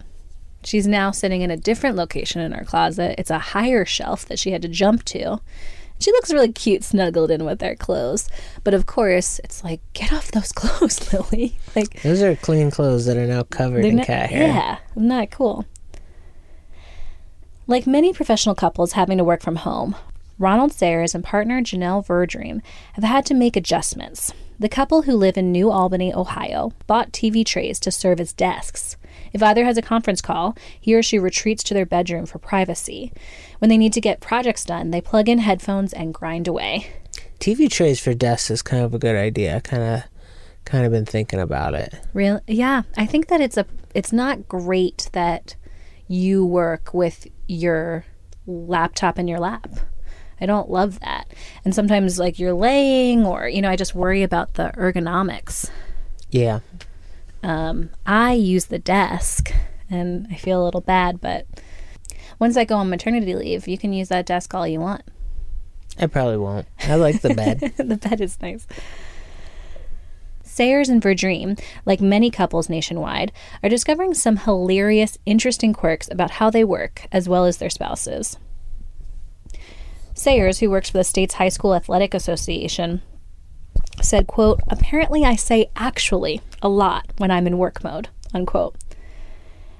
She's 0.65 0.87
now 0.87 1.11
sitting 1.11 1.41
in 1.43 1.51
a 1.51 1.57
different 1.57 1.97
location 1.97 2.41
in 2.43 2.53
our 2.53 2.65
closet. 2.65 3.15
It's 3.19 3.31
a 3.31 3.39
higher 3.39 3.85
shelf 3.85 4.27
that 4.27 4.39
she 4.39 4.51
had 4.51 4.63
to 4.63 4.69
jump 4.69 5.05
to. 5.07 5.41
She 5.99 6.13
looks 6.13 6.33
really 6.33 6.53
cute 6.53 6.83
snuggled 6.85 7.31
in 7.31 7.45
with 7.45 7.63
our 7.63 7.75
clothes. 7.77 8.29
But 8.65 8.73
of 8.75 8.87
course, 8.87 9.39
it's 9.45 9.63
like, 9.65 9.81
get 9.93 10.13
off 10.13 10.31
those 10.33 10.53
clothes, 10.55 11.13
Lily. 11.13 11.59
Like, 11.77 12.03
Those 12.03 12.23
are 12.23 12.37
clean 12.37 12.71
clothes 12.71 13.07
that 13.07 13.17
are 13.17 13.27
now 13.27 13.43
covered 13.45 13.85
in 13.85 13.97
not- 13.97 14.07
cat 14.07 14.31
hair. 14.31 14.49
Yeah, 14.49 14.79
isn't 14.97 15.09
that 15.09 15.31
cool? 15.31 15.65
Like 17.67 17.87
many 17.87 18.13
professional 18.13 18.55
couples 18.55 18.93
having 18.93 19.19
to 19.19 19.25
work 19.25 19.43
from 19.43 19.57
home, 19.57 19.95
Ronald 20.41 20.73
Sayers 20.73 21.15
and 21.15 21.23
partner 21.23 21.61
Janelle 21.61 22.05
Verdream 22.05 22.63
have 22.95 23.05
had 23.05 23.27
to 23.27 23.35
make 23.35 23.57
adjustments. 23.57 24.33
The 24.59 24.71
couple 24.71 25.03
who 25.03 25.15
live 25.15 25.37
in 25.37 25.53
New 25.53 25.71
Albany, 25.71 26.15
Ohio, 26.15 26.73
bought 26.87 27.13
TV 27.13 27.45
trays 27.45 27.79
to 27.81 27.91
serve 27.91 28.19
as 28.21 28.33
desks. 28.33 28.97
If 29.35 29.43
either 29.43 29.67
has 29.67 29.77
a 29.77 29.83
conference 29.83 30.23
call, 30.23 30.57
he 30.81 30.95
or 30.95 31.03
she 31.03 31.19
retreats 31.19 31.63
to 31.65 31.75
their 31.75 31.85
bedroom 31.85 32.25
for 32.25 32.39
privacy. 32.39 33.13
When 33.59 33.69
they 33.69 33.77
need 33.77 33.93
to 33.93 34.01
get 34.01 34.23
projects 34.23 34.65
done, 34.65 34.93
they 34.93 35.03
plug 35.03 35.29
in 35.29 35.41
headphones 35.41 35.93
and 35.93 36.15
grind 36.15 36.49
away. 36.49 36.91
TV 37.39 37.71
trays 37.71 38.01
for 38.01 38.15
desks 38.15 38.51
is 38.51 38.63
kind 38.63 38.83
of 38.83 38.95
a 38.95 38.99
good 38.99 39.17
idea. 39.17 39.61
Kind 39.61 39.83
of, 39.83 40.03
kind 40.65 40.87
of 40.87 40.93
been 40.93 41.05
thinking 41.05 41.39
about 41.39 41.75
it. 41.75 42.01
Real, 42.15 42.41
yeah. 42.47 42.85
I 42.97 43.05
think 43.05 43.29
that 43.29 43.43
it's 43.43 43.59
a. 43.59 43.67
It's 43.95 44.13
not 44.13 44.49
great 44.49 45.11
that 45.13 45.55
you 46.09 46.47
work 46.47 46.95
with 46.95 47.27
your 47.47 48.07
laptop 48.47 49.19
in 49.19 49.29
your 49.29 49.39
lap. 49.39 49.69
I 50.41 50.47
don't 50.47 50.71
love 50.71 51.01
that. 51.01 51.33
And 51.65 51.75
sometimes, 51.75 52.19
like 52.19 52.39
you're 52.39 52.55
laying, 52.55 53.27
or 53.27 53.49
you 53.49 53.61
know, 53.63 53.71
I 53.71 53.77
just 53.77 53.95
worry 53.95 54.23
about 54.23 54.55
the 54.55 54.73
ergonomics. 54.77 55.71
Yeah. 56.31 56.61
Um, 57.43 57.91
I 58.07 58.33
use 58.33 58.67
the 58.67 58.79
desk, 58.79 59.53
and 59.89 60.27
I 60.31 60.37
feel 60.37 60.63
a 60.63 60.65
little 60.65 60.81
bad, 60.81 61.21
but 61.21 61.47
once 62.39 62.57
I 62.57 62.65
go 62.65 62.77
on 62.77 62.91
maternity 62.91 63.35
leave, 63.35 63.69
you 63.69 63.79
can 63.79 63.93
use 63.93 64.09
that 64.09 64.27
desk 64.27 64.55
all 64.55 64.67
you 64.67 64.81
want. 64.81 65.03
I 65.99 66.07
probably 66.07 66.39
won't. 66.39 66.67
I 66.81 66.95
like 66.95 67.21
the 67.21 67.35
bed. 67.35 67.61
the 67.77 67.97
bed 67.97 68.21
is 68.21 68.41
nice. 68.41 68.67
Sayers 70.43 70.89
and 70.89 71.03
Verdream, 71.03 71.61
like 71.87 72.01
many 72.01 72.31
couples 72.31 72.69
nationwide, 72.69 73.33
are 73.63 73.69
discovering 73.69 74.15
some 74.15 74.39
hilarious, 74.39 75.19
interesting 75.25 75.73
quirks 75.73 76.09
about 76.11 76.33
how 76.33 76.51
they 76.51 76.65
work, 76.65 77.07
as 77.13 77.29
well 77.29 77.45
as 77.45 77.59
their 77.59 77.71
spouses. 77.71 78.37
Sayers, 80.21 80.59
who 80.59 80.69
works 80.69 80.91
for 80.91 80.99
the 80.99 81.05
state's 81.05 81.35
high 81.35 81.49
school 81.49 81.75
athletic 81.75 82.13
association, 82.13 83.01
said, 84.03 84.27
quote, 84.27 84.61
apparently 84.69 85.25
I 85.25 85.35
say 85.35 85.71
actually 85.77 86.43
a 86.61 86.69
lot 86.69 87.07
when 87.17 87.31
I'm 87.31 87.47
in 87.47 87.57
work 87.57 87.83
mode, 87.83 88.11
unquote. 88.35 88.77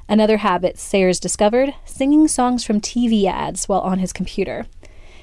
Another 0.09 0.39
habit 0.39 0.79
Sayers 0.79 1.21
discovered, 1.21 1.75
singing 1.85 2.27
songs 2.27 2.65
from 2.65 2.81
TV 2.81 3.27
ads 3.27 3.69
while 3.69 3.81
on 3.81 3.99
his 3.99 4.15
computer. 4.15 4.65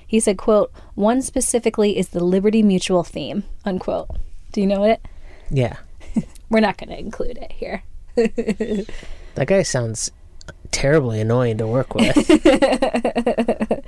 He 0.05 0.19
said, 0.19 0.37
quote, 0.37 0.71
one 0.93 1.23
specifically 1.23 1.97
is 1.97 2.09
the 2.09 2.23
Liberty 2.23 2.61
Mutual 2.61 3.03
theme, 3.03 3.43
unquote. 3.65 4.09
Do 4.51 4.61
you 4.61 4.67
know 4.67 4.83
it? 4.83 5.01
Yeah. 5.49 5.77
We're 6.49 6.59
not 6.59 6.77
going 6.77 6.89
to 6.89 6.99
include 6.99 7.39
it 7.39 7.51
here. 7.53 7.83
That 9.35 9.45
guy 9.45 9.61
sounds 9.61 10.09
terribly 10.71 11.21
annoying 11.21 11.59
to 11.59 11.67
work 11.67 11.93
with. 11.93 12.15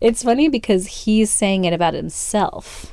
It's 0.00 0.22
funny 0.22 0.48
because 0.48 0.86
he's 0.86 1.30
saying 1.30 1.64
it 1.64 1.72
about 1.72 1.94
himself. 1.94 2.92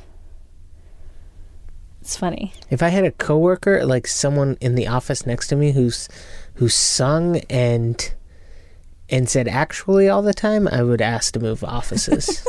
It's 2.02 2.18
funny. 2.18 2.54
if 2.70 2.84
I 2.84 2.90
had 2.90 3.06
a 3.06 3.12
coworker, 3.12 3.86
like 3.86 4.08
someone 4.08 4.58
in 4.60 4.76
the 4.76 4.88
office 4.88 5.26
next 5.26 5.48
to 5.48 5.56
me 5.56 5.72
who's 5.72 6.10
who 6.56 6.68
sung 6.68 7.38
and 7.50 8.14
and 9.10 9.30
said 9.30 9.48
actually 9.48 10.10
all 10.10 10.22
the 10.22 10.34
time, 10.34 10.68
I 10.68 10.84
would 10.84 11.02
ask 11.02 11.34
to 11.34 11.40
move 11.40 11.64
offices. 11.64 12.46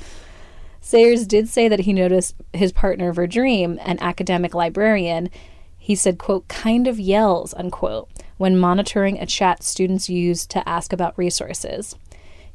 Sayers 0.80 1.26
did 1.26 1.48
say 1.48 1.68
that 1.68 1.80
he 1.80 1.92
noticed 1.92 2.34
his 2.52 2.72
partner 2.72 3.12
Verdream, 3.12 3.78
an 3.84 3.98
academic 4.00 4.54
librarian, 4.54 5.30
he 5.76 5.94
said, 5.94 6.18
quote, 6.18 6.48
kind 6.48 6.88
of 6.88 6.98
yells, 6.98 7.54
unquote, 7.54 8.08
when 8.36 8.58
monitoring 8.58 9.18
a 9.18 9.26
chat 9.26 9.62
students 9.62 10.08
use 10.08 10.46
to 10.46 10.68
ask 10.68 10.92
about 10.92 11.16
resources. 11.16 11.94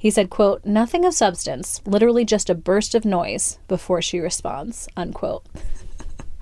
He 0.02 0.10
said, 0.10 0.32
quote, 0.32 0.66
nothing 0.66 1.06
of 1.06 1.14
substance, 1.14 1.80
literally 1.86 2.26
just 2.26 2.50
a 2.50 2.56
burst 2.56 2.96
of 2.96 3.06
noise 3.06 3.60
before 3.68 4.02
she 4.02 4.18
responds, 4.18 4.88
unquote. 4.98 5.46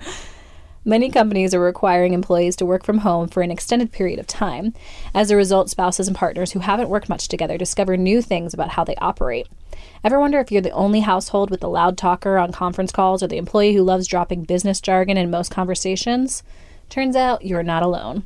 Many 0.86 1.10
companies 1.10 1.52
are 1.52 1.60
requiring 1.60 2.14
employees 2.14 2.56
to 2.56 2.64
work 2.64 2.84
from 2.84 3.00
home 3.00 3.28
for 3.28 3.42
an 3.42 3.50
extended 3.50 3.92
period 3.92 4.18
of 4.18 4.26
time. 4.26 4.72
As 5.14 5.30
a 5.30 5.36
result, 5.36 5.68
spouses 5.68 6.08
and 6.08 6.16
partners 6.16 6.52
who 6.52 6.60
haven't 6.60 6.88
worked 6.88 7.10
much 7.10 7.28
together 7.28 7.58
discover 7.58 7.98
new 7.98 8.22
things 8.22 8.54
about 8.54 8.70
how 8.70 8.84
they 8.84 8.96
operate. 8.96 9.46
Ever 10.02 10.18
wonder 10.18 10.38
if 10.40 10.50
you're 10.50 10.62
the 10.62 10.70
only 10.70 11.00
household 11.00 11.50
with 11.50 11.60
the 11.60 11.68
loud 11.68 11.98
talker 11.98 12.38
on 12.38 12.52
conference 12.52 12.92
calls 12.92 13.22
or 13.22 13.26
the 13.26 13.36
employee 13.36 13.74
who 13.74 13.82
loves 13.82 14.06
dropping 14.06 14.44
business 14.44 14.80
jargon 14.80 15.18
in 15.18 15.30
most 15.30 15.50
conversations? 15.50 16.42
Turns 16.88 17.14
out 17.14 17.44
you're 17.44 17.62
not 17.62 17.82
alone. 17.82 18.22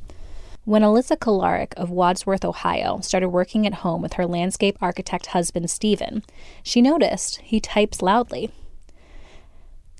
When 0.67 0.81
Alyssa 0.81 1.19
Kolarik 1.19 1.75
of 1.75 1.91
Wadsworth, 1.91 2.43
Ohio, 2.43 3.01
started 3.01 3.29
working 3.29 3.67
at 3.67 3.75
home 3.75 4.01
with 4.01 4.15
her 4.15 4.27
landscape 4.27 4.79
architect 4.81 5.27
husband, 5.27 5.69
Stephen, 5.69 6.25
she 6.63 6.81
noticed 6.81 7.37
he 7.43 7.61
types 7.61 8.01
loudly. 8.01 8.51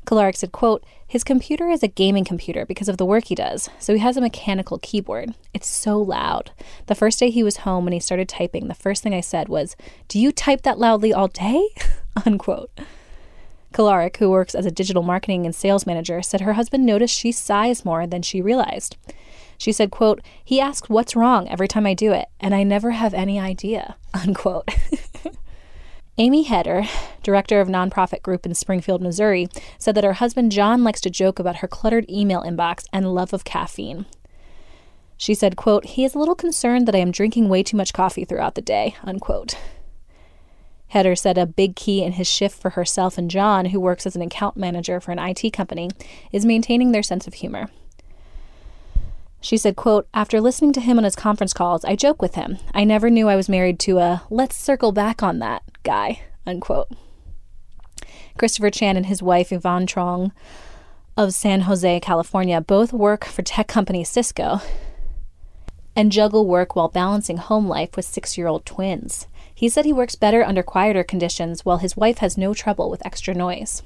Kolarik 0.07 0.37
said, 0.37 0.53
quote, 0.53 0.83
His 1.07 1.23
computer 1.23 1.69
is 1.69 1.83
a 1.83 1.89
gaming 1.89 2.25
computer 2.25 2.65
because 2.65 2.89
of 2.89 2.97
the 2.97 3.05
work 3.05 3.25
he 3.25 3.35
does, 3.35 3.69
so 3.79 3.93
he 3.93 3.99
has 3.99 4.17
a 4.17 4.23
mechanical 4.23 4.79
keyboard. 4.79 5.35
It's 5.53 5.69
so 5.69 6.01
loud. 6.01 6.51
The 6.87 6.95
first 6.95 7.19
day 7.19 7.29
he 7.29 7.43
was 7.43 7.59
home 7.59 7.85
when 7.85 7.93
he 7.93 8.01
started 8.01 8.27
typing, 8.27 8.69
the 8.69 8.75
first 8.75 9.03
thing 9.03 9.13
I 9.13 9.21
said 9.21 9.51
was, 9.51 9.77
Do 10.09 10.19
you 10.19 10.33
type 10.33 10.63
that 10.63 10.79
loudly 10.79 11.13
all 11.13 11.29
day? 11.29 11.69
Unquote. 12.25 12.71
Kolarik, 13.75 14.17
who 14.17 14.31
works 14.31 14.55
as 14.55 14.65
a 14.65 14.71
digital 14.71 15.03
marketing 15.03 15.45
and 15.45 15.55
sales 15.55 15.85
manager, 15.85 16.23
said 16.23 16.41
her 16.41 16.55
husband 16.55 16.87
noticed 16.87 17.15
she 17.15 17.33
sighs 17.33 17.85
more 17.85 18.07
than 18.07 18.23
she 18.23 18.41
realized. 18.41 18.97
She 19.59 19.73
said, 19.73 19.91
quote, 19.91 20.21
He 20.45 20.61
asks 20.61 20.89
what's 20.89 21.17
wrong 21.17 21.49
every 21.49 21.69
time 21.69 21.87
I 21.87 21.95
do 21.95 22.13
it, 22.13 22.29
and 22.41 22.55
I 22.55 22.63
never 22.63 22.93
have 22.93 23.15
any 23.15 23.39
idea. 23.39 23.97
Unquote. 24.15 24.69
Amy 26.17 26.45
Heder, 26.45 26.85
director 27.25 27.61
of 27.61 27.67
nonprofit 27.67 28.23
group 28.23 28.47
in 28.47 28.55
Springfield, 28.55 29.03
Missouri, 29.03 29.49
said 29.79 29.97
that 29.97 30.05
her 30.05 30.13
husband 30.15 30.53
John 30.53 30.85
likes 30.85 31.01
to 31.01 31.11
joke 31.11 31.41
about 31.41 31.57
her 31.57 31.67
cluttered 31.67 32.09
email 32.09 32.43
inbox 32.43 32.85
and 32.93 33.13
love 33.13 33.33
of 33.33 33.43
caffeine. 33.43 34.07
She 35.17 35.35
said, 35.35 35.57
quote, 35.57 35.87
He 35.87 36.05
is 36.05 36.15
a 36.15 36.19
little 36.19 36.37
concerned 36.37 36.87
that 36.87 36.95
I 36.95 36.99
am 36.99 37.11
drinking 37.11 37.49
way 37.49 37.65
too 37.65 37.77
much 37.77 37.93
coffee 37.93 38.25
throughout 38.25 38.55
the 38.55 38.63
day, 38.63 38.95
unquote. 39.03 39.57
Heder 40.89 41.17
said 41.17 41.37
a 41.37 41.47
big 41.47 41.75
key 41.75 42.05
in 42.05 42.13
his 42.13 42.29
shift 42.29 42.61
for 42.61 42.71
herself 42.71 43.19
and 43.19 43.29
John, 43.29 43.67
who 43.67 43.81
works 43.81 44.07
as 44.07 44.15
an 44.15 44.23
account 44.23 44.57
manager 44.57 45.01
for 45.01 45.11
an 45.11 45.19
IT 45.19 45.53
company, 45.53 45.91
is 46.31 46.47
maintaining 46.47 46.93
their 46.93 47.03
sense 47.03 47.27
of 47.27 47.35
humor. 47.35 47.69
She 49.45 49.59
said, 49.59 49.77
quote, 49.77 50.09
After 50.15 50.41
listening 50.41 50.73
to 50.73 50.81
him 50.81 50.97
on 50.97 51.05
his 51.05 51.15
conference 51.15 51.53
calls, 51.53 51.85
I 51.85 51.97
joke 51.97 52.23
with 52.23 52.35
him. 52.35 52.57
I 52.73 52.85
never 52.85 53.11
knew 53.11 53.29
I 53.29 53.37
was 53.37 53.47
married 53.47 53.79
to 53.81 53.99
a 53.99 54.23
let's 54.31 54.57
circle 54.57 54.91
back 54.91 55.23
on 55.23 55.39
that 55.41 55.63
guy, 55.83 56.23
unquote. 56.47 56.89
Christopher 58.39 58.71
Chan 58.71 58.97
and 58.97 59.05
his 59.05 59.23
wife 59.23 59.53
Yvonne 59.53 59.87
Trong 59.87 60.33
of 61.15 61.35
San 61.35 61.61
Jose, 61.63 62.01
California, 62.01 62.63
both 62.63 62.95
work 62.95 63.27
for 63.27 63.43
tech 63.43 63.69
company 63.69 64.03
Cisco 64.03 64.63
and 65.95 66.11
juggle 66.11 66.47
work 66.47 66.75
while 66.75 66.89
balancing 66.89 67.37
home 67.37 67.69
life 67.69 67.97
with 67.97 68.07
six 68.07 68.39
year 68.39 68.47
old 68.47 68.65
twins. 68.65 69.27
He 69.55 69.69
said 69.69 69.85
he 69.85 69.93
works 69.93 70.15
better 70.15 70.43
under 70.43 70.63
quieter 70.63 71.05
conditions 71.05 71.67
while 71.67 71.79
his 71.79 71.99
wife 71.99 72.17
has 72.19 72.39
no 72.39 72.55
trouble 72.55 72.89
with 72.89 73.05
extra 73.05 73.35
noise. 73.35 73.83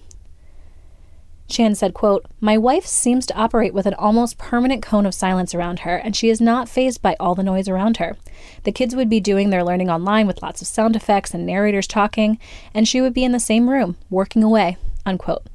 Chan 1.49 1.77
said, 1.77 1.95
quote, 1.95 2.27
My 2.41 2.59
wife 2.59 2.85
seems 2.85 3.25
to 3.27 3.37
operate 3.37 3.73
with 3.73 3.87
an 3.87 3.95
almost 3.95 4.37
permanent 4.37 4.83
cone 4.83 5.07
of 5.07 5.15
silence 5.15 5.55
around 5.55 5.81
her, 5.81 5.97
and 5.97 6.15
she 6.15 6.29
is 6.29 6.41
not 6.41 6.69
phased 6.69 7.01
by 7.01 7.17
all 7.19 7.35
the 7.35 7.43
noise 7.43 7.69
around 7.69 7.97
her. 7.97 8.17
The 8.65 8.73
kids 8.73 8.95
would 8.95 9.09
be 9.09 9.19
doing 9.19 9.49
their 9.49 9.65
learning 9.65 9.89
online 9.89 10.27
with 10.27 10.43
lots 10.43 10.61
of 10.61 10.69
sound 10.69 10.95
effects 10.95 11.33
and 11.33 11.47
narrators 11.47 11.87
talking, 11.87 12.39
and 12.75 12.87
she 12.87 13.01
would 13.01 13.15
be 13.15 13.25
in 13.25 13.33
the 13.33 13.41
same 13.41 13.71
room, 13.71 13.97
working 14.11 14.43
away, 14.43 14.77
unquote. 15.07 15.47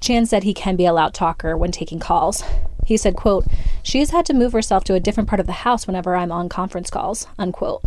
Chan 0.00 0.26
said 0.26 0.44
he 0.44 0.54
can 0.54 0.76
be 0.76 0.86
a 0.86 0.92
loud 0.92 1.14
talker 1.14 1.56
when 1.56 1.72
taking 1.72 1.98
calls. 1.98 2.44
He 2.84 2.96
said, 2.96 3.16
quote, 3.16 3.46
She 3.82 3.98
has 4.00 4.10
had 4.10 4.26
to 4.26 4.34
move 4.34 4.52
herself 4.52 4.84
to 4.84 4.94
a 4.94 5.00
different 5.00 5.28
part 5.28 5.40
of 5.40 5.46
the 5.46 5.52
house 5.52 5.86
whenever 5.86 6.16
I'm 6.16 6.30
on 6.30 6.48
conference 6.48 6.90
calls, 6.90 7.26
unquote. 7.38 7.82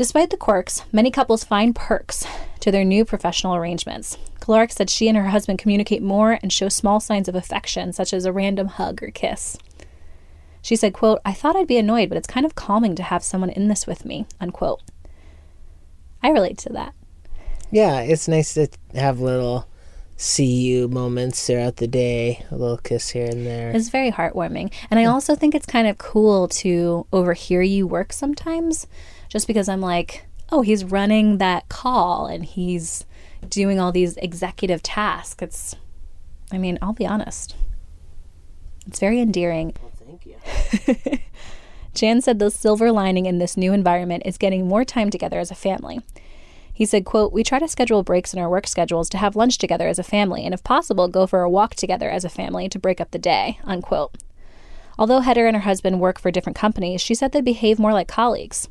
Despite 0.00 0.30
the 0.30 0.38
quirks, 0.38 0.82
many 0.92 1.10
couples 1.10 1.44
find 1.44 1.76
perks 1.76 2.26
to 2.60 2.70
their 2.70 2.86
new 2.86 3.04
professional 3.04 3.54
arrangements. 3.54 4.16
Kolarik 4.40 4.72
said 4.72 4.88
she 4.88 5.08
and 5.08 5.18
her 5.18 5.28
husband 5.28 5.58
communicate 5.58 6.02
more 6.02 6.38
and 6.40 6.50
show 6.50 6.70
small 6.70 7.00
signs 7.00 7.28
of 7.28 7.34
affection, 7.34 7.92
such 7.92 8.14
as 8.14 8.24
a 8.24 8.32
random 8.32 8.68
hug 8.68 9.02
or 9.02 9.10
kiss. 9.10 9.58
She 10.62 10.74
said, 10.74 10.94
quote, 10.94 11.20
I 11.22 11.34
thought 11.34 11.54
I'd 11.54 11.66
be 11.66 11.76
annoyed, 11.76 12.08
but 12.08 12.16
it's 12.16 12.26
kind 12.26 12.46
of 12.46 12.54
calming 12.54 12.94
to 12.94 13.02
have 13.02 13.22
someone 13.22 13.50
in 13.50 13.68
this 13.68 13.86
with 13.86 14.06
me, 14.06 14.24
unquote. 14.40 14.80
I 16.22 16.30
relate 16.30 16.56
to 16.60 16.70
that. 16.70 16.94
yeah, 17.70 18.00
it's 18.00 18.26
nice 18.26 18.54
to 18.54 18.68
have 18.94 19.20
little 19.20 19.68
see 20.16 20.62
you 20.62 20.88
moments 20.88 21.46
throughout 21.46 21.76
the 21.76 21.86
day, 21.86 22.42
a 22.50 22.56
little 22.56 22.78
kiss 22.78 23.10
here 23.10 23.26
and 23.26 23.46
there. 23.46 23.70
It's 23.70 23.90
very 23.90 24.12
heartwarming. 24.12 24.72
And 24.90 24.98
I 24.98 25.04
mm. 25.04 25.12
also 25.12 25.34
think 25.34 25.54
it's 25.54 25.66
kind 25.66 25.86
of 25.86 25.98
cool 25.98 26.48
to 26.48 27.06
overhear 27.12 27.60
you 27.60 27.86
work 27.86 28.14
sometimes, 28.14 28.86
just 29.30 29.46
because 29.46 29.68
I'm 29.68 29.80
like, 29.80 30.26
oh, 30.50 30.60
he's 30.60 30.84
running 30.84 31.38
that 31.38 31.68
call 31.70 32.26
and 32.26 32.44
he's 32.44 33.06
doing 33.48 33.80
all 33.80 33.92
these 33.92 34.16
executive 34.18 34.82
tasks. 34.82 35.42
It's, 35.42 35.76
I 36.52 36.58
mean, 36.58 36.78
I'll 36.82 36.92
be 36.92 37.06
honest, 37.06 37.56
it's 38.86 38.98
very 38.98 39.20
endearing. 39.20 39.74
Well, 39.80 39.92
Thank 40.04 40.26
you. 40.26 41.18
Chan 41.94 42.22
said 42.22 42.38
the 42.38 42.50
silver 42.50 42.92
lining 42.92 43.26
in 43.26 43.38
this 43.38 43.56
new 43.56 43.72
environment 43.72 44.24
is 44.26 44.38
getting 44.38 44.66
more 44.66 44.84
time 44.84 45.10
together 45.10 45.38
as 45.38 45.50
a 45.50 45.56
family. 45.56 46.00
He 46.72 46.86
said, 46.86 47.04
quote, 47.04 47.32
We 47.32 47.42
try 47.42 47.58
to 47.58 47.68
schedule 47.68 48.02
breaks 48.02 48.32
in 48.32 48.40
our 48.40 48.48
work 48.48 48.66
schedules 48.66 49.08
to 49.10 49.18
have 49.18 49.36
lunch 49.36 49.58
together 49.58 49.86
as 49.86 49.98
a 49.98 50.04
family, 50.04 50.44
and 50.44 50.54
if 50.54 50.64
possible, 50.64 51.08
go 51.08 51.26
for 51.26 51.42
a 51.42 51.50
walk 51.50 51.74
together 51.74 52.10
as 52.10 52.24
a 52.24 52.30
family 52.30 52.68
to 52.68 52.78
break 52.78 53.00
up 53.00 53.10
the 53.10 53.18
day, 53.18 53.58
unquote. 53.64 54.14
Although 54.98 55.20
Heder 55.20 55.46
and 55.46 55.56
her 55.56 55.62
husband 55.62 56.00
work 56.00 56.18
for 56.18 56.30
different 56.30 56.56
companies, 56.56 57.00
she 57.00 57.14
said 57.14 57.32
they 57.32 57.40
behave 57.40 57.78
more 57.78 57.92
like 57.92 58.08
colleagues. 58.08 58.68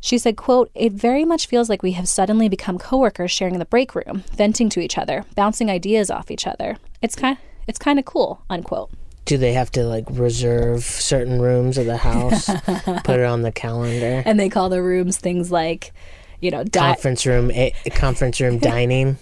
She 0.00 0.16
said, 0.18 0.36
quote, 0.36 0.70
It 0.74 0.92
very 0.92 1.24
much 1.24 1.46
feels 1.46 1.68
like 1.68 1.82
we 1.82 1.92
have 1.92 2.08
suddenly 2.08 2.48
become 2.48 2.78
coworkers 2.78 3.30
sharing 3.30 3.58
the 3.58 3.64
break 3.66 3.94
room, 3.94 4.24
venting 4.34 4.68
to 4.70 4.80
each 4.80 4.96
other, 4.96 5.24
bouncing 5.34 5.70
ideas 5.70 6.10
off 6.10 6.30
each 6.30 6.46
other. 6.46 6.78
It's 7.02 7.14
kind 7.14 7.36
it's 7.68 7.78
kind 7.78 7.98
of 7.98 8.04
cool, 8.04 8.42
unquote. 8.48 8.90
Do 9.26 9.36
they 9.36 9.52
have 9.52 9.70
to 9.72 9.84
like 9.84 10.06
reserve 10.10 10.82
certain 10.82 11.40
rooms 11.40 11.78
of 11.78 11.86
the 11.86 11.98
house, 11.98 12.46
put 13.04 13.20
it 13.20 13.24
on 13.24 13.42
the 13.42 13.52
calendar? 13.52 14.22
And 14.24 14.40
they 14.40 14.48
call 14.48 14.70
the 14.70 14.82
rooms 14.82 15.18
things 15.18 15.52
like, 15.52 15.92
you 16.40 16.50
know, 16.50 16.64
di- 16.64 16.80
Conference 16.94 17.26
room, 17.26 17.50
a, 17.52 17.72
conference 17.94 18.40
room 18.40 18.58
dining. 18.72 19.18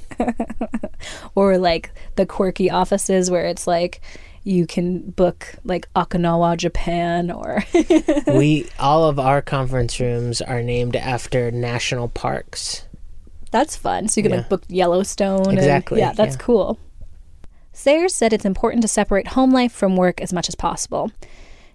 or 1.34 1.58
like 1.58 1.90
the 2.16 2.24
quirky 2.24 2.70
offices 2.70 3.30
where 3.30 3.44
it's 3.46 3.66
like 3.66 4.00
you 4.48 4.66
can 4.66 5.10
book 5.10 5.54
like 5.64 5.86
Okinawa, 5.94 6.56
Japan, 6.56 7.30
or 7.30 7.62
we 8.34 8.66
all 8.78 9.04
of 9.04 9.18
our 9.18 9.42
conference 9.42 10.00
rooms 10.00 10.40
are 10.40 10.62
named 10.62 10.96
after 10.96 11.50
national 11.50 12.08
parks. 12.08 12.84
that's 13.50 13.76
fun. 13.76 14.08
So 14.08 14.18
you 14.20 14.22
can 14.22 14.32
Yeah. 14.32 14.38
like 14.38 14.48
book 14.48 14.62
Yellowstone. 14.68 15.48
and- 15.48 15.58
Exactly, 15.58 16.00
yeah, 16.00 16.12
that's 16.12 16.34
yeah. 16.36 16.40
cool. 16.42 16.78
Sayers 17.72 18.14
said 18.14 18.32
it's 18.32 18.44
important 18.44 18.82
to 18.82 18.88
separate 18.88 19.28
home 19.28 19.52
life 19.52 19.72
from 19.72 19.96
work 19.96 20.20
as 20.20 20.32
much 20.32 20.48
as 20.48 20.54
possible. 20.54 21.12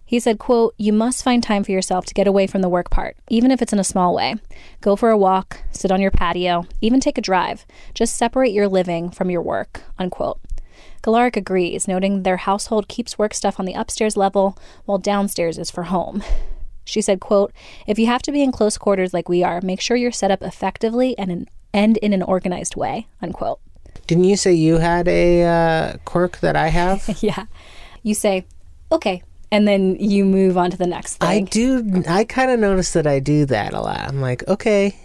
He 0.05 0.19
said, 0.19 0.37
quote, 0.37 0.75
You 0.77 0.91
must 0.93 1.23
find 1.23 1.41
time 1.41 1.63
for 1.63 1.71
yourself 1.71 2.05
to 2.07 2.13
get 2.13 2.27
away 2.27 2.45
from 2.45 2.61
the 2.61 2.69
work 2.69 2.89
part, 2.89 3.15
even 3.29 3.51
if 3.51 3.61
it's 3.61 3.71
in 3.73 3.79
a 3.79 3.83
small 3.85 4.13
way. 4.13 4.35
Go 4.81 4.95
for 4.95 5.09
a 5.11 5.17
walk, 5.17 5.61
sit 5.71 5.91
on 5.91 6.01
your 6.01 6.11
patio, 6.11 6.65
even 6.81 6.99
take 6.99 7.17
a 7.17 7.21
drive. 7.21 7.65
Just 7.93 8.17
separate 8.17 8.51
your 8.51 8.67
living 8.67 9.09
from 9.11 9.29
your 9.29 9.41
work, 9.41 9.81
unquote. 9.97 10.39
Kolarik 11.01 11.35
agrees, 11.35 11.87
noting 11.87 12.23
their 12.23 12.37
household 12.37 12.87
keeps 12.87 13.17
work 13.17 13.33
stuff 13.33 13.59
on 13.59 13.65
the 13.65 13.73
upstairs 13.73 14.15
level 14.15 14.57
while 14.85 14.97
downstairs 14.97 15.57
is 15.57 15.69
for 15.69 15.83
home. 15.83 16.23
She 16.85 17.01
said, 17.01 17.19
quote, 17.19 17.53
If 17.87 17.97
you 17.97 18.07
have 18.07 18.21
to 18.23 18.31
be 18.31 18.43
in 18.43 18.51
close 18.51 18.77
quarters 18.77 19.13
like 19.13 19.29
we 19.29 19.43
are, 19.43 19.61
make 19.61 19.81
sure 19.81 19.97
you're 19.97 20.11
set 20.11 20.31
up 20.31 20.41
effectively 20.41 21.17
and 21.17 21.31
in, 21.31 21.47
and 21.73 21.97
in 21.97 22.13
an 22.13 22.21
organized 22.21 22.75
way, 22.75 23.07
unquote. 23.21 23.59
Didn't 24.07 24.25
you 24.25 24.35
say 24.35 24.53
you 24.53 24.77
had 24.77 25.07
a 25.07 25.43
uh, 25.43 25.97
quirk 26.05 26.39
that 26.39 26.55
I 26.55 26.67
have? 26.67 27.17
yeah. 27.23 27.45
You 28.01 28.13
say, 28.13 28.45
okay, 28.91 29.23
and 29.51 29.67
then 29.67 29.95
you 29.95 30.25
move 30.25 30.57
on 30.57 30.71
to 30.71 30.77
the 30.77 30.87
next 30.87 31.17
thing. 31.17 31.29
I 31.29 31.41
do. 31.41 32.03
I 32.07 32.25
kind 32.25 32.51
of 32.51 32.59
notice 32.59 32.93
that 32.93 33.07
I 33.07 33.19
do 33.19 33.45
that 33.45 33.73
a 33.73 33.79
lot. 33.79 33.99
I'm 33.99 34.19
like, 34.19 34.45
okay, 34.47 34.95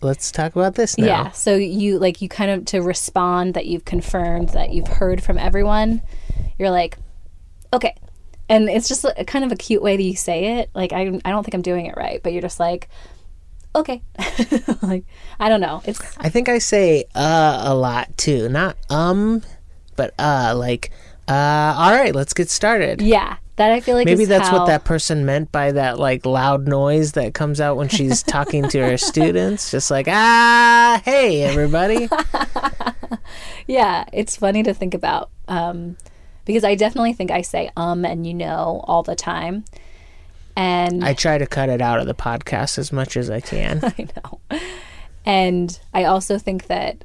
let's 0.00 0.30
talk 0.30 0.54
about 0.56 0.74
this 0.74 0.98
now. 0.98 1.06
Yeah. 1.06 1.30
So 1.32 1.56
you 1.56 1.98
like 1.98 2.22
you 2.22 2.28
kind 2.28 2.50
of 2.50 2.64
to 2.66 2.80
respond 2.80 3.54
that 3.54 3.66
you've 3.66 3.84
confirmed 3.84 4.50
that 4.50 4.70
you've 4.72 4.88
heard 4.88 5.22
from 5.22 5.38
everyone. 5.38 6.02
You're 6.58 6.70
like, 6.70 6.98
okay, 7.72 7.94
and 8.48 8.68
it's 8.68 8.88
just 8.88 9.04
a, 9.04 9.24
kind 9.24 9.44
of 9.44 9.52
a 9.52 9.56
cute 9.56 9.82
way 9.82 9.96
that 9.96 10.02
you 10.02 10.16
say 10.16 10.58
it. 10.58 10.70
Like 10.74 10.92
I 10.92 11.20
I 11.24 11.30
don't 11.30 11.44
think 11.44 11.54
I'm 11.54 11.62
doing 11.62 11.86
it 11.86 11.96
right, 11.96 12.22
but 12.22 12.32
you're 12.32 12.42
just 12.42 12.60
like, 12.60 12.88
okay, 13.74 14.02
like 14.82 15.04
I 15.38 15.48
don't 15.48 15.60
know. 15.60 15.82
It's 15.84 16.00
I 16.18 16.28
think 16.28 16.48
I 16.48 16.58
say 16.58 17.04
uh 17.14 17.62
a 17.64 17.74
lot 17.74 18.16
too. 18.16 18.48
Not 18.48 18.76
um, 18.90 19.42
but 19.96 20.14
uh 20.18 20.54
like 20.56 20.90
uh 21.28 21.74
all 21.76 21.90
right, 21.92 22.14
let's 22.14 22.34
get 22.34 22.48
started. 22.50 23.00
yeah. 23.02 23.36
That 23.56 23.72
I 23.72 23.80
feel 23.80 23.96
like 23.96 24.04
Maybe 24.06 24.24
that's 24.24 24.46
how- 24.48 24.58
what 24.60 24.66
that 24.68 24.84
person 24.84 25.26
meant 25.26 25.50
by 25.50 25.72
that 25.72 25.98
like 25.98 26.24
loud 26.24 26.68
noise 26.68 27.12
that 27.12 27.34
comes 27.34 27.60
out 27.60 27.76
when 27.76 27.88
she's 27.88 28.22
talking 28.36 28.68
to 28.68 28.78
her 28.78 28.96
students. 28.96 29.72
Just 29.72 29.90
like, 29.90 30.06
ah, 30.08 31.02
hey, 31.04 31.42
everybody. 31.42 32.08
Yeah, 33.66 34.04
it's 34.12 34.36
funny 34.36 34.62
to 34.62 34.72
think 34.72 34.94
about 34.94 35.30
um, 35.46 35.96
because 36.46 36.64
I 36.64 36.74
definitely 36.74 37.12
think 37.12 37.30
I 37.30 37.42
say 37.42 37.70
um 37.76 38.04
and 38.06 38.26
you 38.26 38.32
know 38.32 38.80
all 38.84 39.02
the 39.02 39.14
time, 39.14 39.64
and 40.56 41.04
I 41.04 41.12
try 41.12 41.36
to 41.36 41.46
cut 41.46 41.68
it 41.68 41.82
out 41.82 42.00
of 42.00 42.06
the 42.06 42.14
podcast 42.14 42.78
as 42.78 42.92
much 42.92 43.16
as 43.16 43.28
I 43.28 43.40
can. 43.40 43.80
I 43.98 44.08
know. 44.16 44.40
And 45.26 45.78
I 45.92 46.04
also 46.04 46.38
think 46.38 46.68
that 46.68 47.04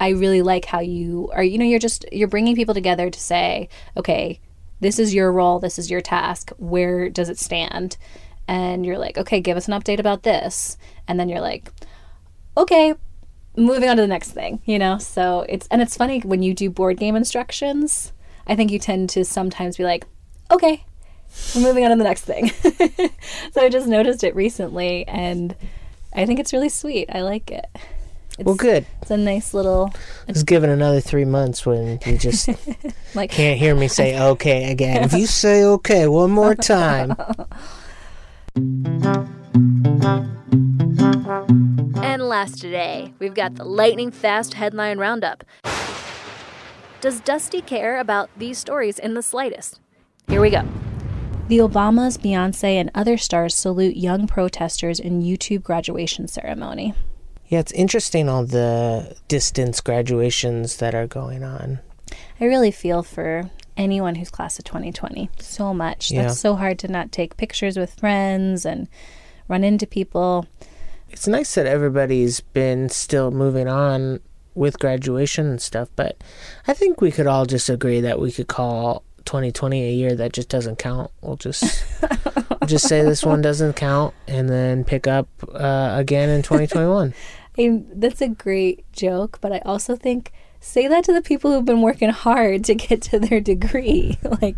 I 0.00 0.10
really 0.10 0.42
like 0.42 0.64
how 0.64 0.80
you 0.80 1.30
are, 1.32 1.42
you 1.42 1.58
know, 1.58 1.64
you're 1.64 1.78
just, 1.78 2.04
you're 2.12 2.28
bringing 2.28 2.56
people 2.56 2.74
together 2.74 3.10
to 3.10 3.20
say, 3.20 3.68
okay, 3.96 4.40
this 4.80 4.98
is 4.98 5.14
your 5.14 5.32
role, 5.32 5.60
this 5.60 5.78
is 5.78 5.90
your 5.90 6.00
task, 6.00 6.50
where 6.58 7.08
does 7.08 7.28
it 7.28 7.38
stand? 7.38 7.96
And 8.46 8.84
you're 8.84 8.98
like, 8.98 9.16
okay, 9.16 9.40
give 9.40 9.56
us 9.56 9.68
an 9.68 9.74
update 9.74 9.98
about 9.98 10.22
this. 10.22 10.76
And 11.08 11.18
then 11.18 11.28
you're 11.28 11.40
like, 11.40 11.70
okay, 12.56 12.94
moving 13.56 13.88
on 13.88 13.96
to 13.96 14.02
the 14.02 14.08
next 14.08 14.32
thing, 14.32 14.60
you 14.66 14.78
know? 14.78 14.98
So 14.98 15.46
it's, 15.48 15.66
and 15.68 15.80
it's 15.80 15.96
funny 15.96 16.20
when 16.20 16.42
you 16.42 16.54
do 16.54 16.70
board 16.70 16.98
game 16.98 17.16
instructions, 17.16 18.12
I 18.46 18.56
think 18.56 18.70
you 18.70 18.78
tend 18.78 19.08
to 19.10 19.24
sometimes 19.24 19.76
be 19.76 19.84
like, 19.84 20.06
okay, 20.50 20.84
we're 21.54 21.62
moving 21.62 21.84
on 21.84 21.90
to 21.90 21.96
the 21.96 22.04
next 22.04 22.22
thing. 22.22 22.50
so 23.52 23.62
I 23.62 23.68
just 23.68 23.86
noticed 23.86 24.24
it 24.24 24.34
recently 24.34 25.06
and 25.08 25.56
I 26.12 26.26
think 26.26 26.38
it's 26.38 26.52
really 26.52 26.68
sweet. 26.68 27.08
I 27.12 27.22
like 27.22 27.50
it. 27.50 27.66
It's, 28.36 28.44
well, 28.44 28.56
good. 28.56 28.84
It's 29.00 29.12
a 29.12 29.16
nice 29.16 29.54
little 29.54 29.94
Let's 30.26 30.42
give 30.42 30.64
it 30.64 30.70
another 30.70 31.00
three 31.00 31.24
months 31.24 31.64
when 31.64 32.00
you 32.04 32.18
just 32.18 32.48
like 33.14 33.30
can't 33.30 33.60
hear 33.60 33.76
me 33.76 33.86
say 33.86 34.20
okay 34.30 34.72
again. 34.72 35.04
If 35.04 35.12
you 35.12 35.26
say 35.44 35.64
okay 35.64 36.08
one 36.08 36.32
more 36.32 36.54
time, 36.54 37.14
And 42.02 42.22
last 42.28 42.60
today, 42.60 43.12
we've 43.18 43.34
got 43.34 43.54
the 43.54 43.64
lightning 43.64 44.10
fast 44.10 44.54
headline 44.54 44.98
roundup. 44.98 45.44
Does 47.00 47.20
Dusty 47.20 47.60
care 47.60 47.98
about 47.98 48.30
these 48.36 48.58
stories 48.58 48.98
in 48.98 49.14
the 49.14 49.22
slightest? 49.22 49.80
Here 50.28 50.40
we 50.40 50.50
go. 50.50 50.62
the 51.48 51.58
Obamas, 51.58 52.18
Beyonce, 52.18 52.74
and 52.80 52.90
other 52.94 53.16
stars 53.16 53.54
salute 53.54 53.96
young 53.96 54.26
protesters 54.26 54.98
in 54.98 55.22
YouTube 55.22 55.62
graduation 55.62 56.26
ceremony. 56.26 56.94
Yeah, 57.48 57.58
it's 57.60 57.72
interesting 57.72 58.28
all 58.28 58.44
the 58.44 59.16
distance 59.28 59.80
graduations 59.80 60.78
that 60.78 60.94
are 60.94 61.06
going 61.06 61.42
on. 61.42 61.80
I 62.40 62.44
really 62.46 62.70
feel 62.70 63.02
for 63.02 63.50
anyone 63.76 64.14
who's 64.14 64.30
class 64.30 64.58
of 64.58 64.64
2020 64.64 65.30
so 65.38 65.74
much. 65.74 66.10
Yeah. 66.10 66.22
That's 66.22 66.40
so 66.40 66.56
hard 66.56 66.78
to 66.80 66.88
not 66.88 67.12
take 67.12 67.36
pictures 67.36 67.76
with 67.76 67.94
friends 67.94 68.64
and 68.64 68.88
run 69.48 69.64
into 69.64 69.86
people. 69.86 70.46
It's 71.10 71.28
nice 71.28 71.54
that 71.54 71.66
everybody's 71.66 72.40
been 72.40 72.88
still 72.88 73.30
moving 73.30 73.68
on 73.68 74.20
with 74.54 74.78
graduation 74.78 75.46
and 75.46 75.60
stuff, 75.60 75.88
but 75.96 76.22
I 76.66 76.74
think 76.74 77.00
we 77.00 77.10
could 77.10 77.26
all 77.26 77.44
just 77.44 77.68
agree 77.68 78.00
that 78.00 78.20
we 78.20 78.32
could 78.32 78.48
call 78.48 79.04
2020 79.24 79.84
a 79.84 79.92
year 79.92 80.14
that 80.14 80.32
just 80.32 80.48
doesn't 80.48 80.78
count. 80.78 81.10
We'll 81.20 81.36
just 81.36 81.84
just 82.64 82.88
say 82.88 83.02
this 83.02 83.24
one 83.24 83.40
doesn't 83.42 83.74
count 83.74 84.14
and 84.28 84.48
then 84.48 84.84
pick 84.84 85.06
up 85.06 85.28
uh, 85.54 85.94
again 85.96 86.28
in 86.28 86.42
2021. 86.42 87.14
I, 87.58 87.82
that's 87.94 88.20
a 88.20 88.28
great 88.28 88.90
joke, 88.92 89.38
but 89.40 89.52
I 89.52 89.58
also 89.60 89.94
think 89.96 90.32
say 90.60 90.88
that 90.88 91.04
to 91.04 91.12
the 91.12 91.22
people 91.22 91.52
who've 91.52 91.64
been 91.64 91.82
working 91.82 92.08
hard 92.10 92.64
to 92.64 92.74
get 92.74 93.00
to 93.02 93.18
their 93.18 93.40
degree. 93.40 94.18
like, 94.42 94.56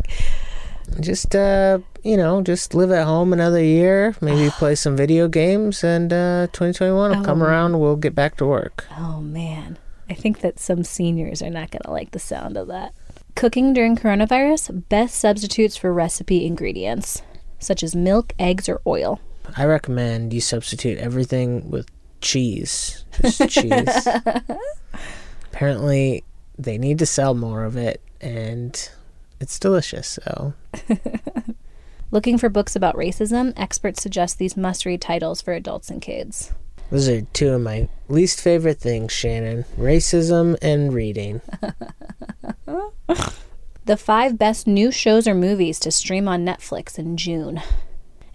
just 0.99 1.35
uh, 1.35 1.79
you 2.03 2.17
know, 2.17 2.41
just 2.41 2.73
live 2.73 2.91
at 2.91 3.05
home 3.05 3.33
another 3.33 3.61
year, 3.63 4.15
maybe 4.21 4.49
play 4.57 4.73
some 4.73 4.95
video 4.97 5.27
games 5.27 5.83
and 5.83 6.11
uh 6.11 6.47
2021 6.53 7.17
will 7.17 7.23
come 7.25 7.41
Oh. 7.41 7.45
around, 7.45 7.79
we'll 7.79 7.97
get 7.97 8.15
back 8.15 8.37
to 8.37 8.45
work. 8.45 8.85
oh 8.97 9.21
man, 9.21 9.77
I 10.09 10.13
think 10.13 10.39
that 10.39 10.59
some 10.59 10.83
seniors 10.83 11.41
are 11.41 11.49
not 11.49 11.71
going 11.71 11.83
to 11.83 11.91
like 11.91 12.11
the 12.11 12.19
sound 12.19 12.57
of 12.57 12.67
that. 12.69 12.93
Cooking 13.35 13.73
during 13.73 13.95
coronavirus, 13.95 14.89
best 14.89 15.19
substitutes 15.19 15.77
for 15.77 15.93
recipe 15.93 16.45
ingredients, 16.47 17.21
such 17.59 17.83
as 17.83 17.95
milk, 17.95 18.33
eggs, 18.39 18.67
or 18.69 18.81
oil. 18.85 19.19
I 19.55 19.65
recommend 19.65 20.33
you 20.33 20.41
substitute 20.41 20.97
everything 20.97 21.69
with 21.69 21.87
cheese. 22.21 23.05
Just 23.21 23.49
cheese. 23.49 24.07
Apparently, 25.51 26.23
they 26.57 26.77
need 26.77 26.99
to 26.99 27.05
sell 27.05 27.33
more 27.33 27.63
of 27.63 27.77
it, 27.77 28.01
and 28.21 28.89
it's 29.39 29.57
delicious. 29.59 30.19
So, 30.23 30.53
Looking 32.11 32.37
for 32.37 32.47
books 32.47 32.75
about 32.75 32.95
racism, 32.95 33.53
experts 33.57 34.01
suggest 34.01 34.37
these 34.37 34.55
must 34.55 34.85
read 34.85 35.01
titles 35.01 35.41
for 35.41 35.53
adults 35.53 35.89
and 35.89 36.01
kids. 36.01 36.53
those 36.89 37.09
are 37.09 37.21
two 37.33 37.49
of 37.49 37.61
my 37.61 37.89
least 38.07 38.39
favorite 38.39 38.79
things, 38.79 39.11
Shannon 39.11 39.65
racism 39.77 40.55
and 40.61 40.93
reading. 40.93 41.41
The 43.87 43.95
five 43.95 44.37
best 44.37 44.67
new 44.67 44.91
shows 44.91 45.29
or 45.29 45.33
movies 45.33 45.79
to 45.79 45.91
stream 45.91 46.27
on 46.27 46.45
Netflix 46.45 46.99
in 46.99 47.15
June. 47.15 47.61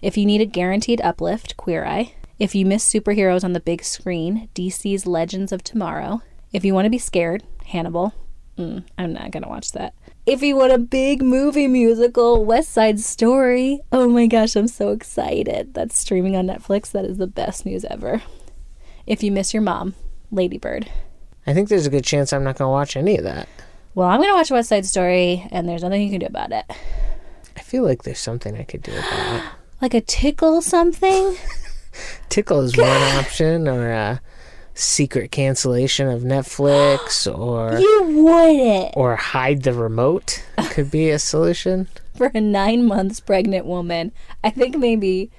If 0.01 0.17
you 0.17 0.25
need 0.25 0.41
a 0.41 0.47
guaranteed 0.47 0.99
uplift, 1.01 1.57
Queer 1.57 1.85
Eye. 1.85 2.15
If 2.39 2.55
you 2.55 2.65
miss 2.65 2.91
superheroes 2.91 3.43
on 3.43 3.53
the 3.53 3.59
big 3.59 3.83
screen, 3.83 4.49
DC's 4.55 5.05
Legends 5.05 5.51
of 5.51 5.63
Tomorrow. 5.63 6.23
If 6.51 6.65
you 6.65 6.73
want 6.73 6.85
to 6.85 6.89
be 6.89 6.97
scared, 6.97 7.43
Hannibal. 7.67 8.15
Mm, 8.57 8.83
I'm 8.97 9.13
not 9.13 9.29
going 9.29 9.43
to 9.43 9.47
watch 9.49 9.73
that. 9.73 9.93
If 10.25 10.41
you 10.41 10.55
want 10.55 10.73
a 10.73 10.79
big 10.79 11.21
movie 11.21 11.67
musical, 11.67 12.43
West 12.43 12.71
Side 12.71 12.99
Story. 12.99 13.79
Oh 13.91 14.09
my 14.09 14.25
gosh, 14.25 14.55
I'm 14.55 14.67
so 14.67 14.89
excited. 14.89 15.75
That's 15.75 15.99
streaming 15.99 16.35
on 16.35 16.47
Netflix. 16.47 16.89
That 16.89 17.05
is 17.05 17.19
the 17.19 17.27
best 17.27 17.63
news 17.63 17.85
ever. 17.85 18.23
If 19.05 19.21
you 19.21 19.31
miss 19.31 19.53
your 19.53 19.61
mom, 19.61 19.93
Ladybird. 20.31 20.89
I 21.45 21.53
think 21.53 21.69
there's 21.69 21.85
a 21.85 21.91
good 21.91 22.05
chance 22.05 22.33
I'm 22.33 22.43
not 22.43 22.57
going 22.57 22.69
to 22.69 22.71
watch 22.71 22.97
any 22.97 23.19
of 23.19 23.23
that. 23.25 23.47
Well, 23.95 24.07
I'm 24.07 24.19
going 24.19 24.29
to 24.29 24.35
watch 24.35 24.49
West 24.51 24.69
Side 24.69 24.85
Story, 24.85 25.47
and 25.51 25.67
there's 25.69 25.83
nothing 25.83 26.01
you 26.01 26.09
can 26.09 26.19
do 26.19 26.25
about 26.25 26.51
it. 26.51 26.65
I 27.55 27.61
feel 27.61 27.83
like 27.83 28.03
there's 28.03 28.19
something 28.19 28.57
I 28.57 28.63
could 28.63 28.81
do 28.83 28.91
about 28.91 29.35
it. 29.37 29.43
Like 29.81 29.93
a 29.95 29.99
tickle 30.01 30.61
something? 30.61 31.35
Tickle 32.29 32.61
is 32.61 32.77
one 32.77 32.87
option, 33.17 33.67
or 33.67 33.91
a 33.91 34.21
secret 34.73 35.29
cancellation 35.29 36.07
of 36.07 36.21
Netflix, 36.21 37.27
or 37.37 37.77
You 37.77 38.03
wouldn't. 38.23 38.93
or 38.95 39.17
hide 39.17 39.63
the 39.63 39.73
remote 39.73 40.41
could 40.69 40.89
be 40.89 41.09
a 41.09 41.19
solution. 41.19 41.89
For 42.15 42.31
a 42.33 42.39
nine 42.39 42.85
months 42.85 43.19
pregnant 43.19 43.65
woman, 43.65 44.13
I 44.41 44.51
think 44.51 44.77
maybe 44.77 45.31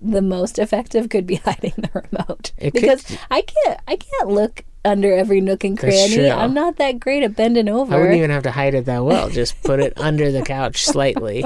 the 0.00 0.22
most 0.22 0.58
effective 0.58 1.10
could 1.10 1.26
be 1.26 1.34
hiding 1.36 1.74
the 1.76 1.90
remote. 1.92 2.52
It 2.56 2.70
could- 2.70 2.80
because 2.80 3.18
I 3.30 3.42
can't 3.42 3.78
I 3.86 3.96
can't 3.96 4.28
look 4.30 4.64
under 4.84 5.12
every 5.12 5.40
nook 5.40 5.64
and 5.64 5.78
cranny. 5.78 6.30
I'm 6.30 6.54
not 6.54 6.76
that 6.76 6.98
great 6.98 7.22
at 7.22 7.36
bending 7.36 7.68
over. 7.68 7.94
I 7.94 7.98
wouldn't 7.98 8.16
even 8.16 8.30
have 8.30 8.42
to 8.44 8.50
hide 8.50 8.74
it 8.74 8.84
that 8.86 9.04
well. 9.04 9.30
Just 9.30 9.60
put 9.62 9.80
it 9.80 9.92
under 9.96 10.32
the 10.32 10.42
couch 10.42 10.84
slightly. 10.84 11.44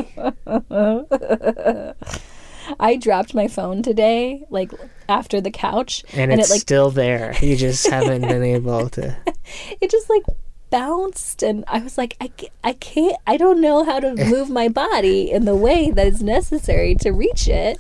I 2.81 2.97
dropped 2.97 3.35
my 3.35 3.49
phone 3.49 3.83
today, 3.83 4.45
like 4.51 4.73
after 5.09 5.41
the 5.41 5.51
couch, 5.51 6.05
And, 6.13 6.33
and 6.33 6.41
it's 6.41 6.51
it 6.51 6.55
like 6.55 6.61
still 6.61 6.91
there. 6.91 7.35
You 7.41 7.57
just 7.57 7.87
haven't 7.91 8.23
been 8.23 8.43
able 8.43 8.89
to. 8.91 9.17
it 9.81 9.91
just 9.91 10.11
like 10.11 10.25
bounced 10.71 11.43
and 11.43 11.65
I 11.69 11.79
was 11.79 11.97
like, 11.97 12.17
I, 12.21 12.31
I 12.65 12.73
can't, 12.73 13.17
I 13.27 13.37
don't 13.37 13.61
know 13.61 13.85
how 13.85 14.01
to 14.01 14.15
move 14.15 14.51
my 14.51 14.69
body 14.69 15.31
in 15.31 15.45
the 15.45 15.55
way 15.55 15.91
that 15.91 16.07
is 16.07 16.23
necessary 16.23 16.95
to 16.97 17.11
reach 17.11 17.49
it. 17.49 17.79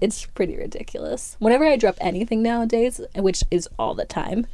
It's 0.00 0.24
pretty 0.26 0.56
ridiculous. 0.56 1.36
Whenever 1.38 1.64
I 1.64 1.76
drop 1.76 1.96
anything 2.00 2.42
nowadays, 2.42 3.00
which 3.14 3.44
is 3.50 3.68
all 3.78 3.94
the 3.94 4.04
time, 4.04 4.46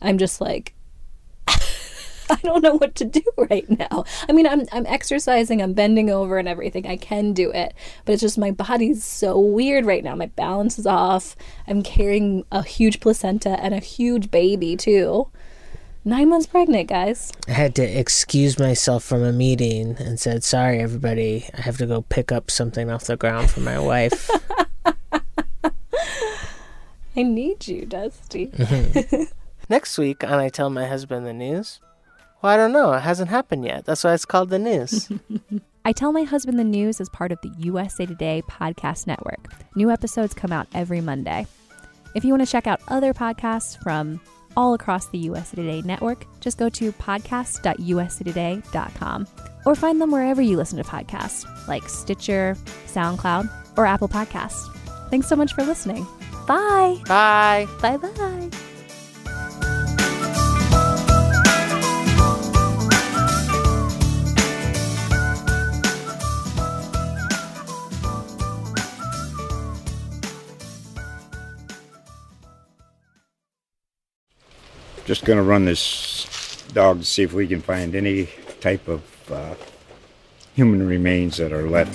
I'm 0.00 0.18
just 0.18 0.40
like, 0.40 0.74
I 1.48 2.38
don't 2.42 2.62
know 2.62 2.76
what 2.76 2.94
to 2.96 3.04
do 3.04 3.22
right 3.50 3.68
now. 3.68 4.04
I 4.28 4.32
mean, 4.32 4.46
I'm 4.46 4.62
I'm 4.72 4.86
exercising, 4.86 5.60
I'm 5.62 5.72
bending 5.72 6.10
over 6.10 6.38
and 6.38 6.46
everything. 6.46 6.86
I 6.86 6.96
can 6.96 7.32
do 7.32 7.50
it, 7.50 7.74
but 8.04 8.12
it's 8.12 8.22
just 8.22 8.38
my 8.38 8.50
body's 8.50 9.02
so 9.02 9.38
weird 9.38 9.86
right 9.86 10.04
now. 10.04 10.14
My 10.14 10.26
balance 10.26 10.78
is 10.78 10.86
off. 10.86 11.34
I'm 11.66 11.82
carrying 11.82 12.44
a 12.52 12.62
huge 12.62 13.00
placenta 13.00 13.60
and 13.60 13.74
a 13.74 13.80
huge 13.80 14.30
baby 14.30 14.76
too. 14.76 15.28
Nine 16.04 16.28
months 16.30 16.46
pregnant, 16.46 16.88
guys. 16.88 17.32
I 17.48 17.52
had 17.52 17.74
to 17.74 17.82
excuse 17.82 18.58
myself 18.58 19.04
from 19.04 19.22
a 19.22 19.32
meeting 19.32 19.96
and 19.98 20.18
said, 20.18 20.44
"Sorry, 20.44 20.78
everybody. 20.78 21.46
I 21.56 21.62
have 21.62 21.76
to 21.78 21.86
go 21.86 22.02
pick 22.02 22.30
up 22.30 22.50
something 22.50 22.88
off 22.90 23.04
the 23.04 23.16
ground 23.16 23.50
for 23.50 23.60
my 23.60 23.78
wife." 23.78 24.30
I 27.18 27.22
need 27.22 27.66
you, 27.66 27.84
Dusty. 27.84 28.52
Next 29.68 29.98
week 29.98 30.22
on 30.22 30.34
I 30.34 30.50
Tell 30.50 30.70
My 30.70 30.86
Husband 30.86 31.26
the 31.26 31.32
News. 31.32 31.80
Well, 32.40 32.52
I 32.52 32.56
don't 32.56 32.70
know. 32.70 32.92
It 32.92 33.00
hasn't 33.00 33.28
happened 33.28 33.64
yet. 33.64 33.84
That's 33.84 34.04
why 34.04 34.14
it's 34.14 34.24
called 34.24 34.50
the 34.50 34.58
news. 34.60 35.10
I 35.84 35.90
Tell 35.90 36.12
My 36.12 36.22
Husband 36.22 36.60
the 36.60 36.64
News 36.64 37.00
is 37.00 37.08
part 37.08 37.32
of 37.32 37.40
the 37.42 37.52
USA 37.58 38.06
Today 38.06 38.40
podcast 38.48 39.08
network. 39.08 39.48
New 39.74 39.90
episodes 39.90 40.32
come 40.32 40.52
out 40.52 40.68
every 40.74 41.00
Monday. 41.00 41.48
If 42.14 42.24
you 42.24 42.32
want 42.32 42.46
to 42.46 42.50
check 42.50 42.68
out 42.68 42.80
other 42.86 43.12
podcasts 43.12 43.82
from 43.82 44.20
all 44.56 44.74
across 44.74 45.08
the 45.08 45.18
USA 45.18 45.56
Today 45.56 45.82
network, 45.82 46.24
just 46.38 46.56
go 46.56 46.68
to 46.68 46.92
podcast.usatoday.com 46.92 49.26
or 49.66 49.74
find 49.74 50.00
them 50.00 50.12
wherever 50.12 50.40
you 50.40 50.56
listen 50.56 50.78
to 50.78 50.84
podcasts, 50.84 51.44
like 51.66 51.88
Stitcher, 51.88 52.56
SoundCloud, 52.86 53.50
or 53.76 53.86
Apple 53.86 54.08
Podcasts. 54.08 54.72
Thanks 55.10 55.26
so 55.26 55.34
much 55.34 55.52
for 55.52 55.64
listening. 55.64 56.06
Bye. 56.48 56.96
Bye. 57.06 57.68
Bye 57.82 57.98
bye. 57.98 58.48
Just 75.04 75.26
gonna 75.26 75.42
run 75.42 75.66
this 75.66 76.64
dog 76.72 77.00
to 77.00 77.04
see 77.04 77.22
if 77.22 77.34
we 77.34 77.46
can 77.46 77.60
find 77.60 77.94
any 77.94 78.28
type 78.60 78.88
of 78.88 79.02
uh, 79.30 79.54
human 80.54 80.86
remains 80.86 81.36
that 81.36 81.52
are 81.52 81.68
left. 81.68 81.94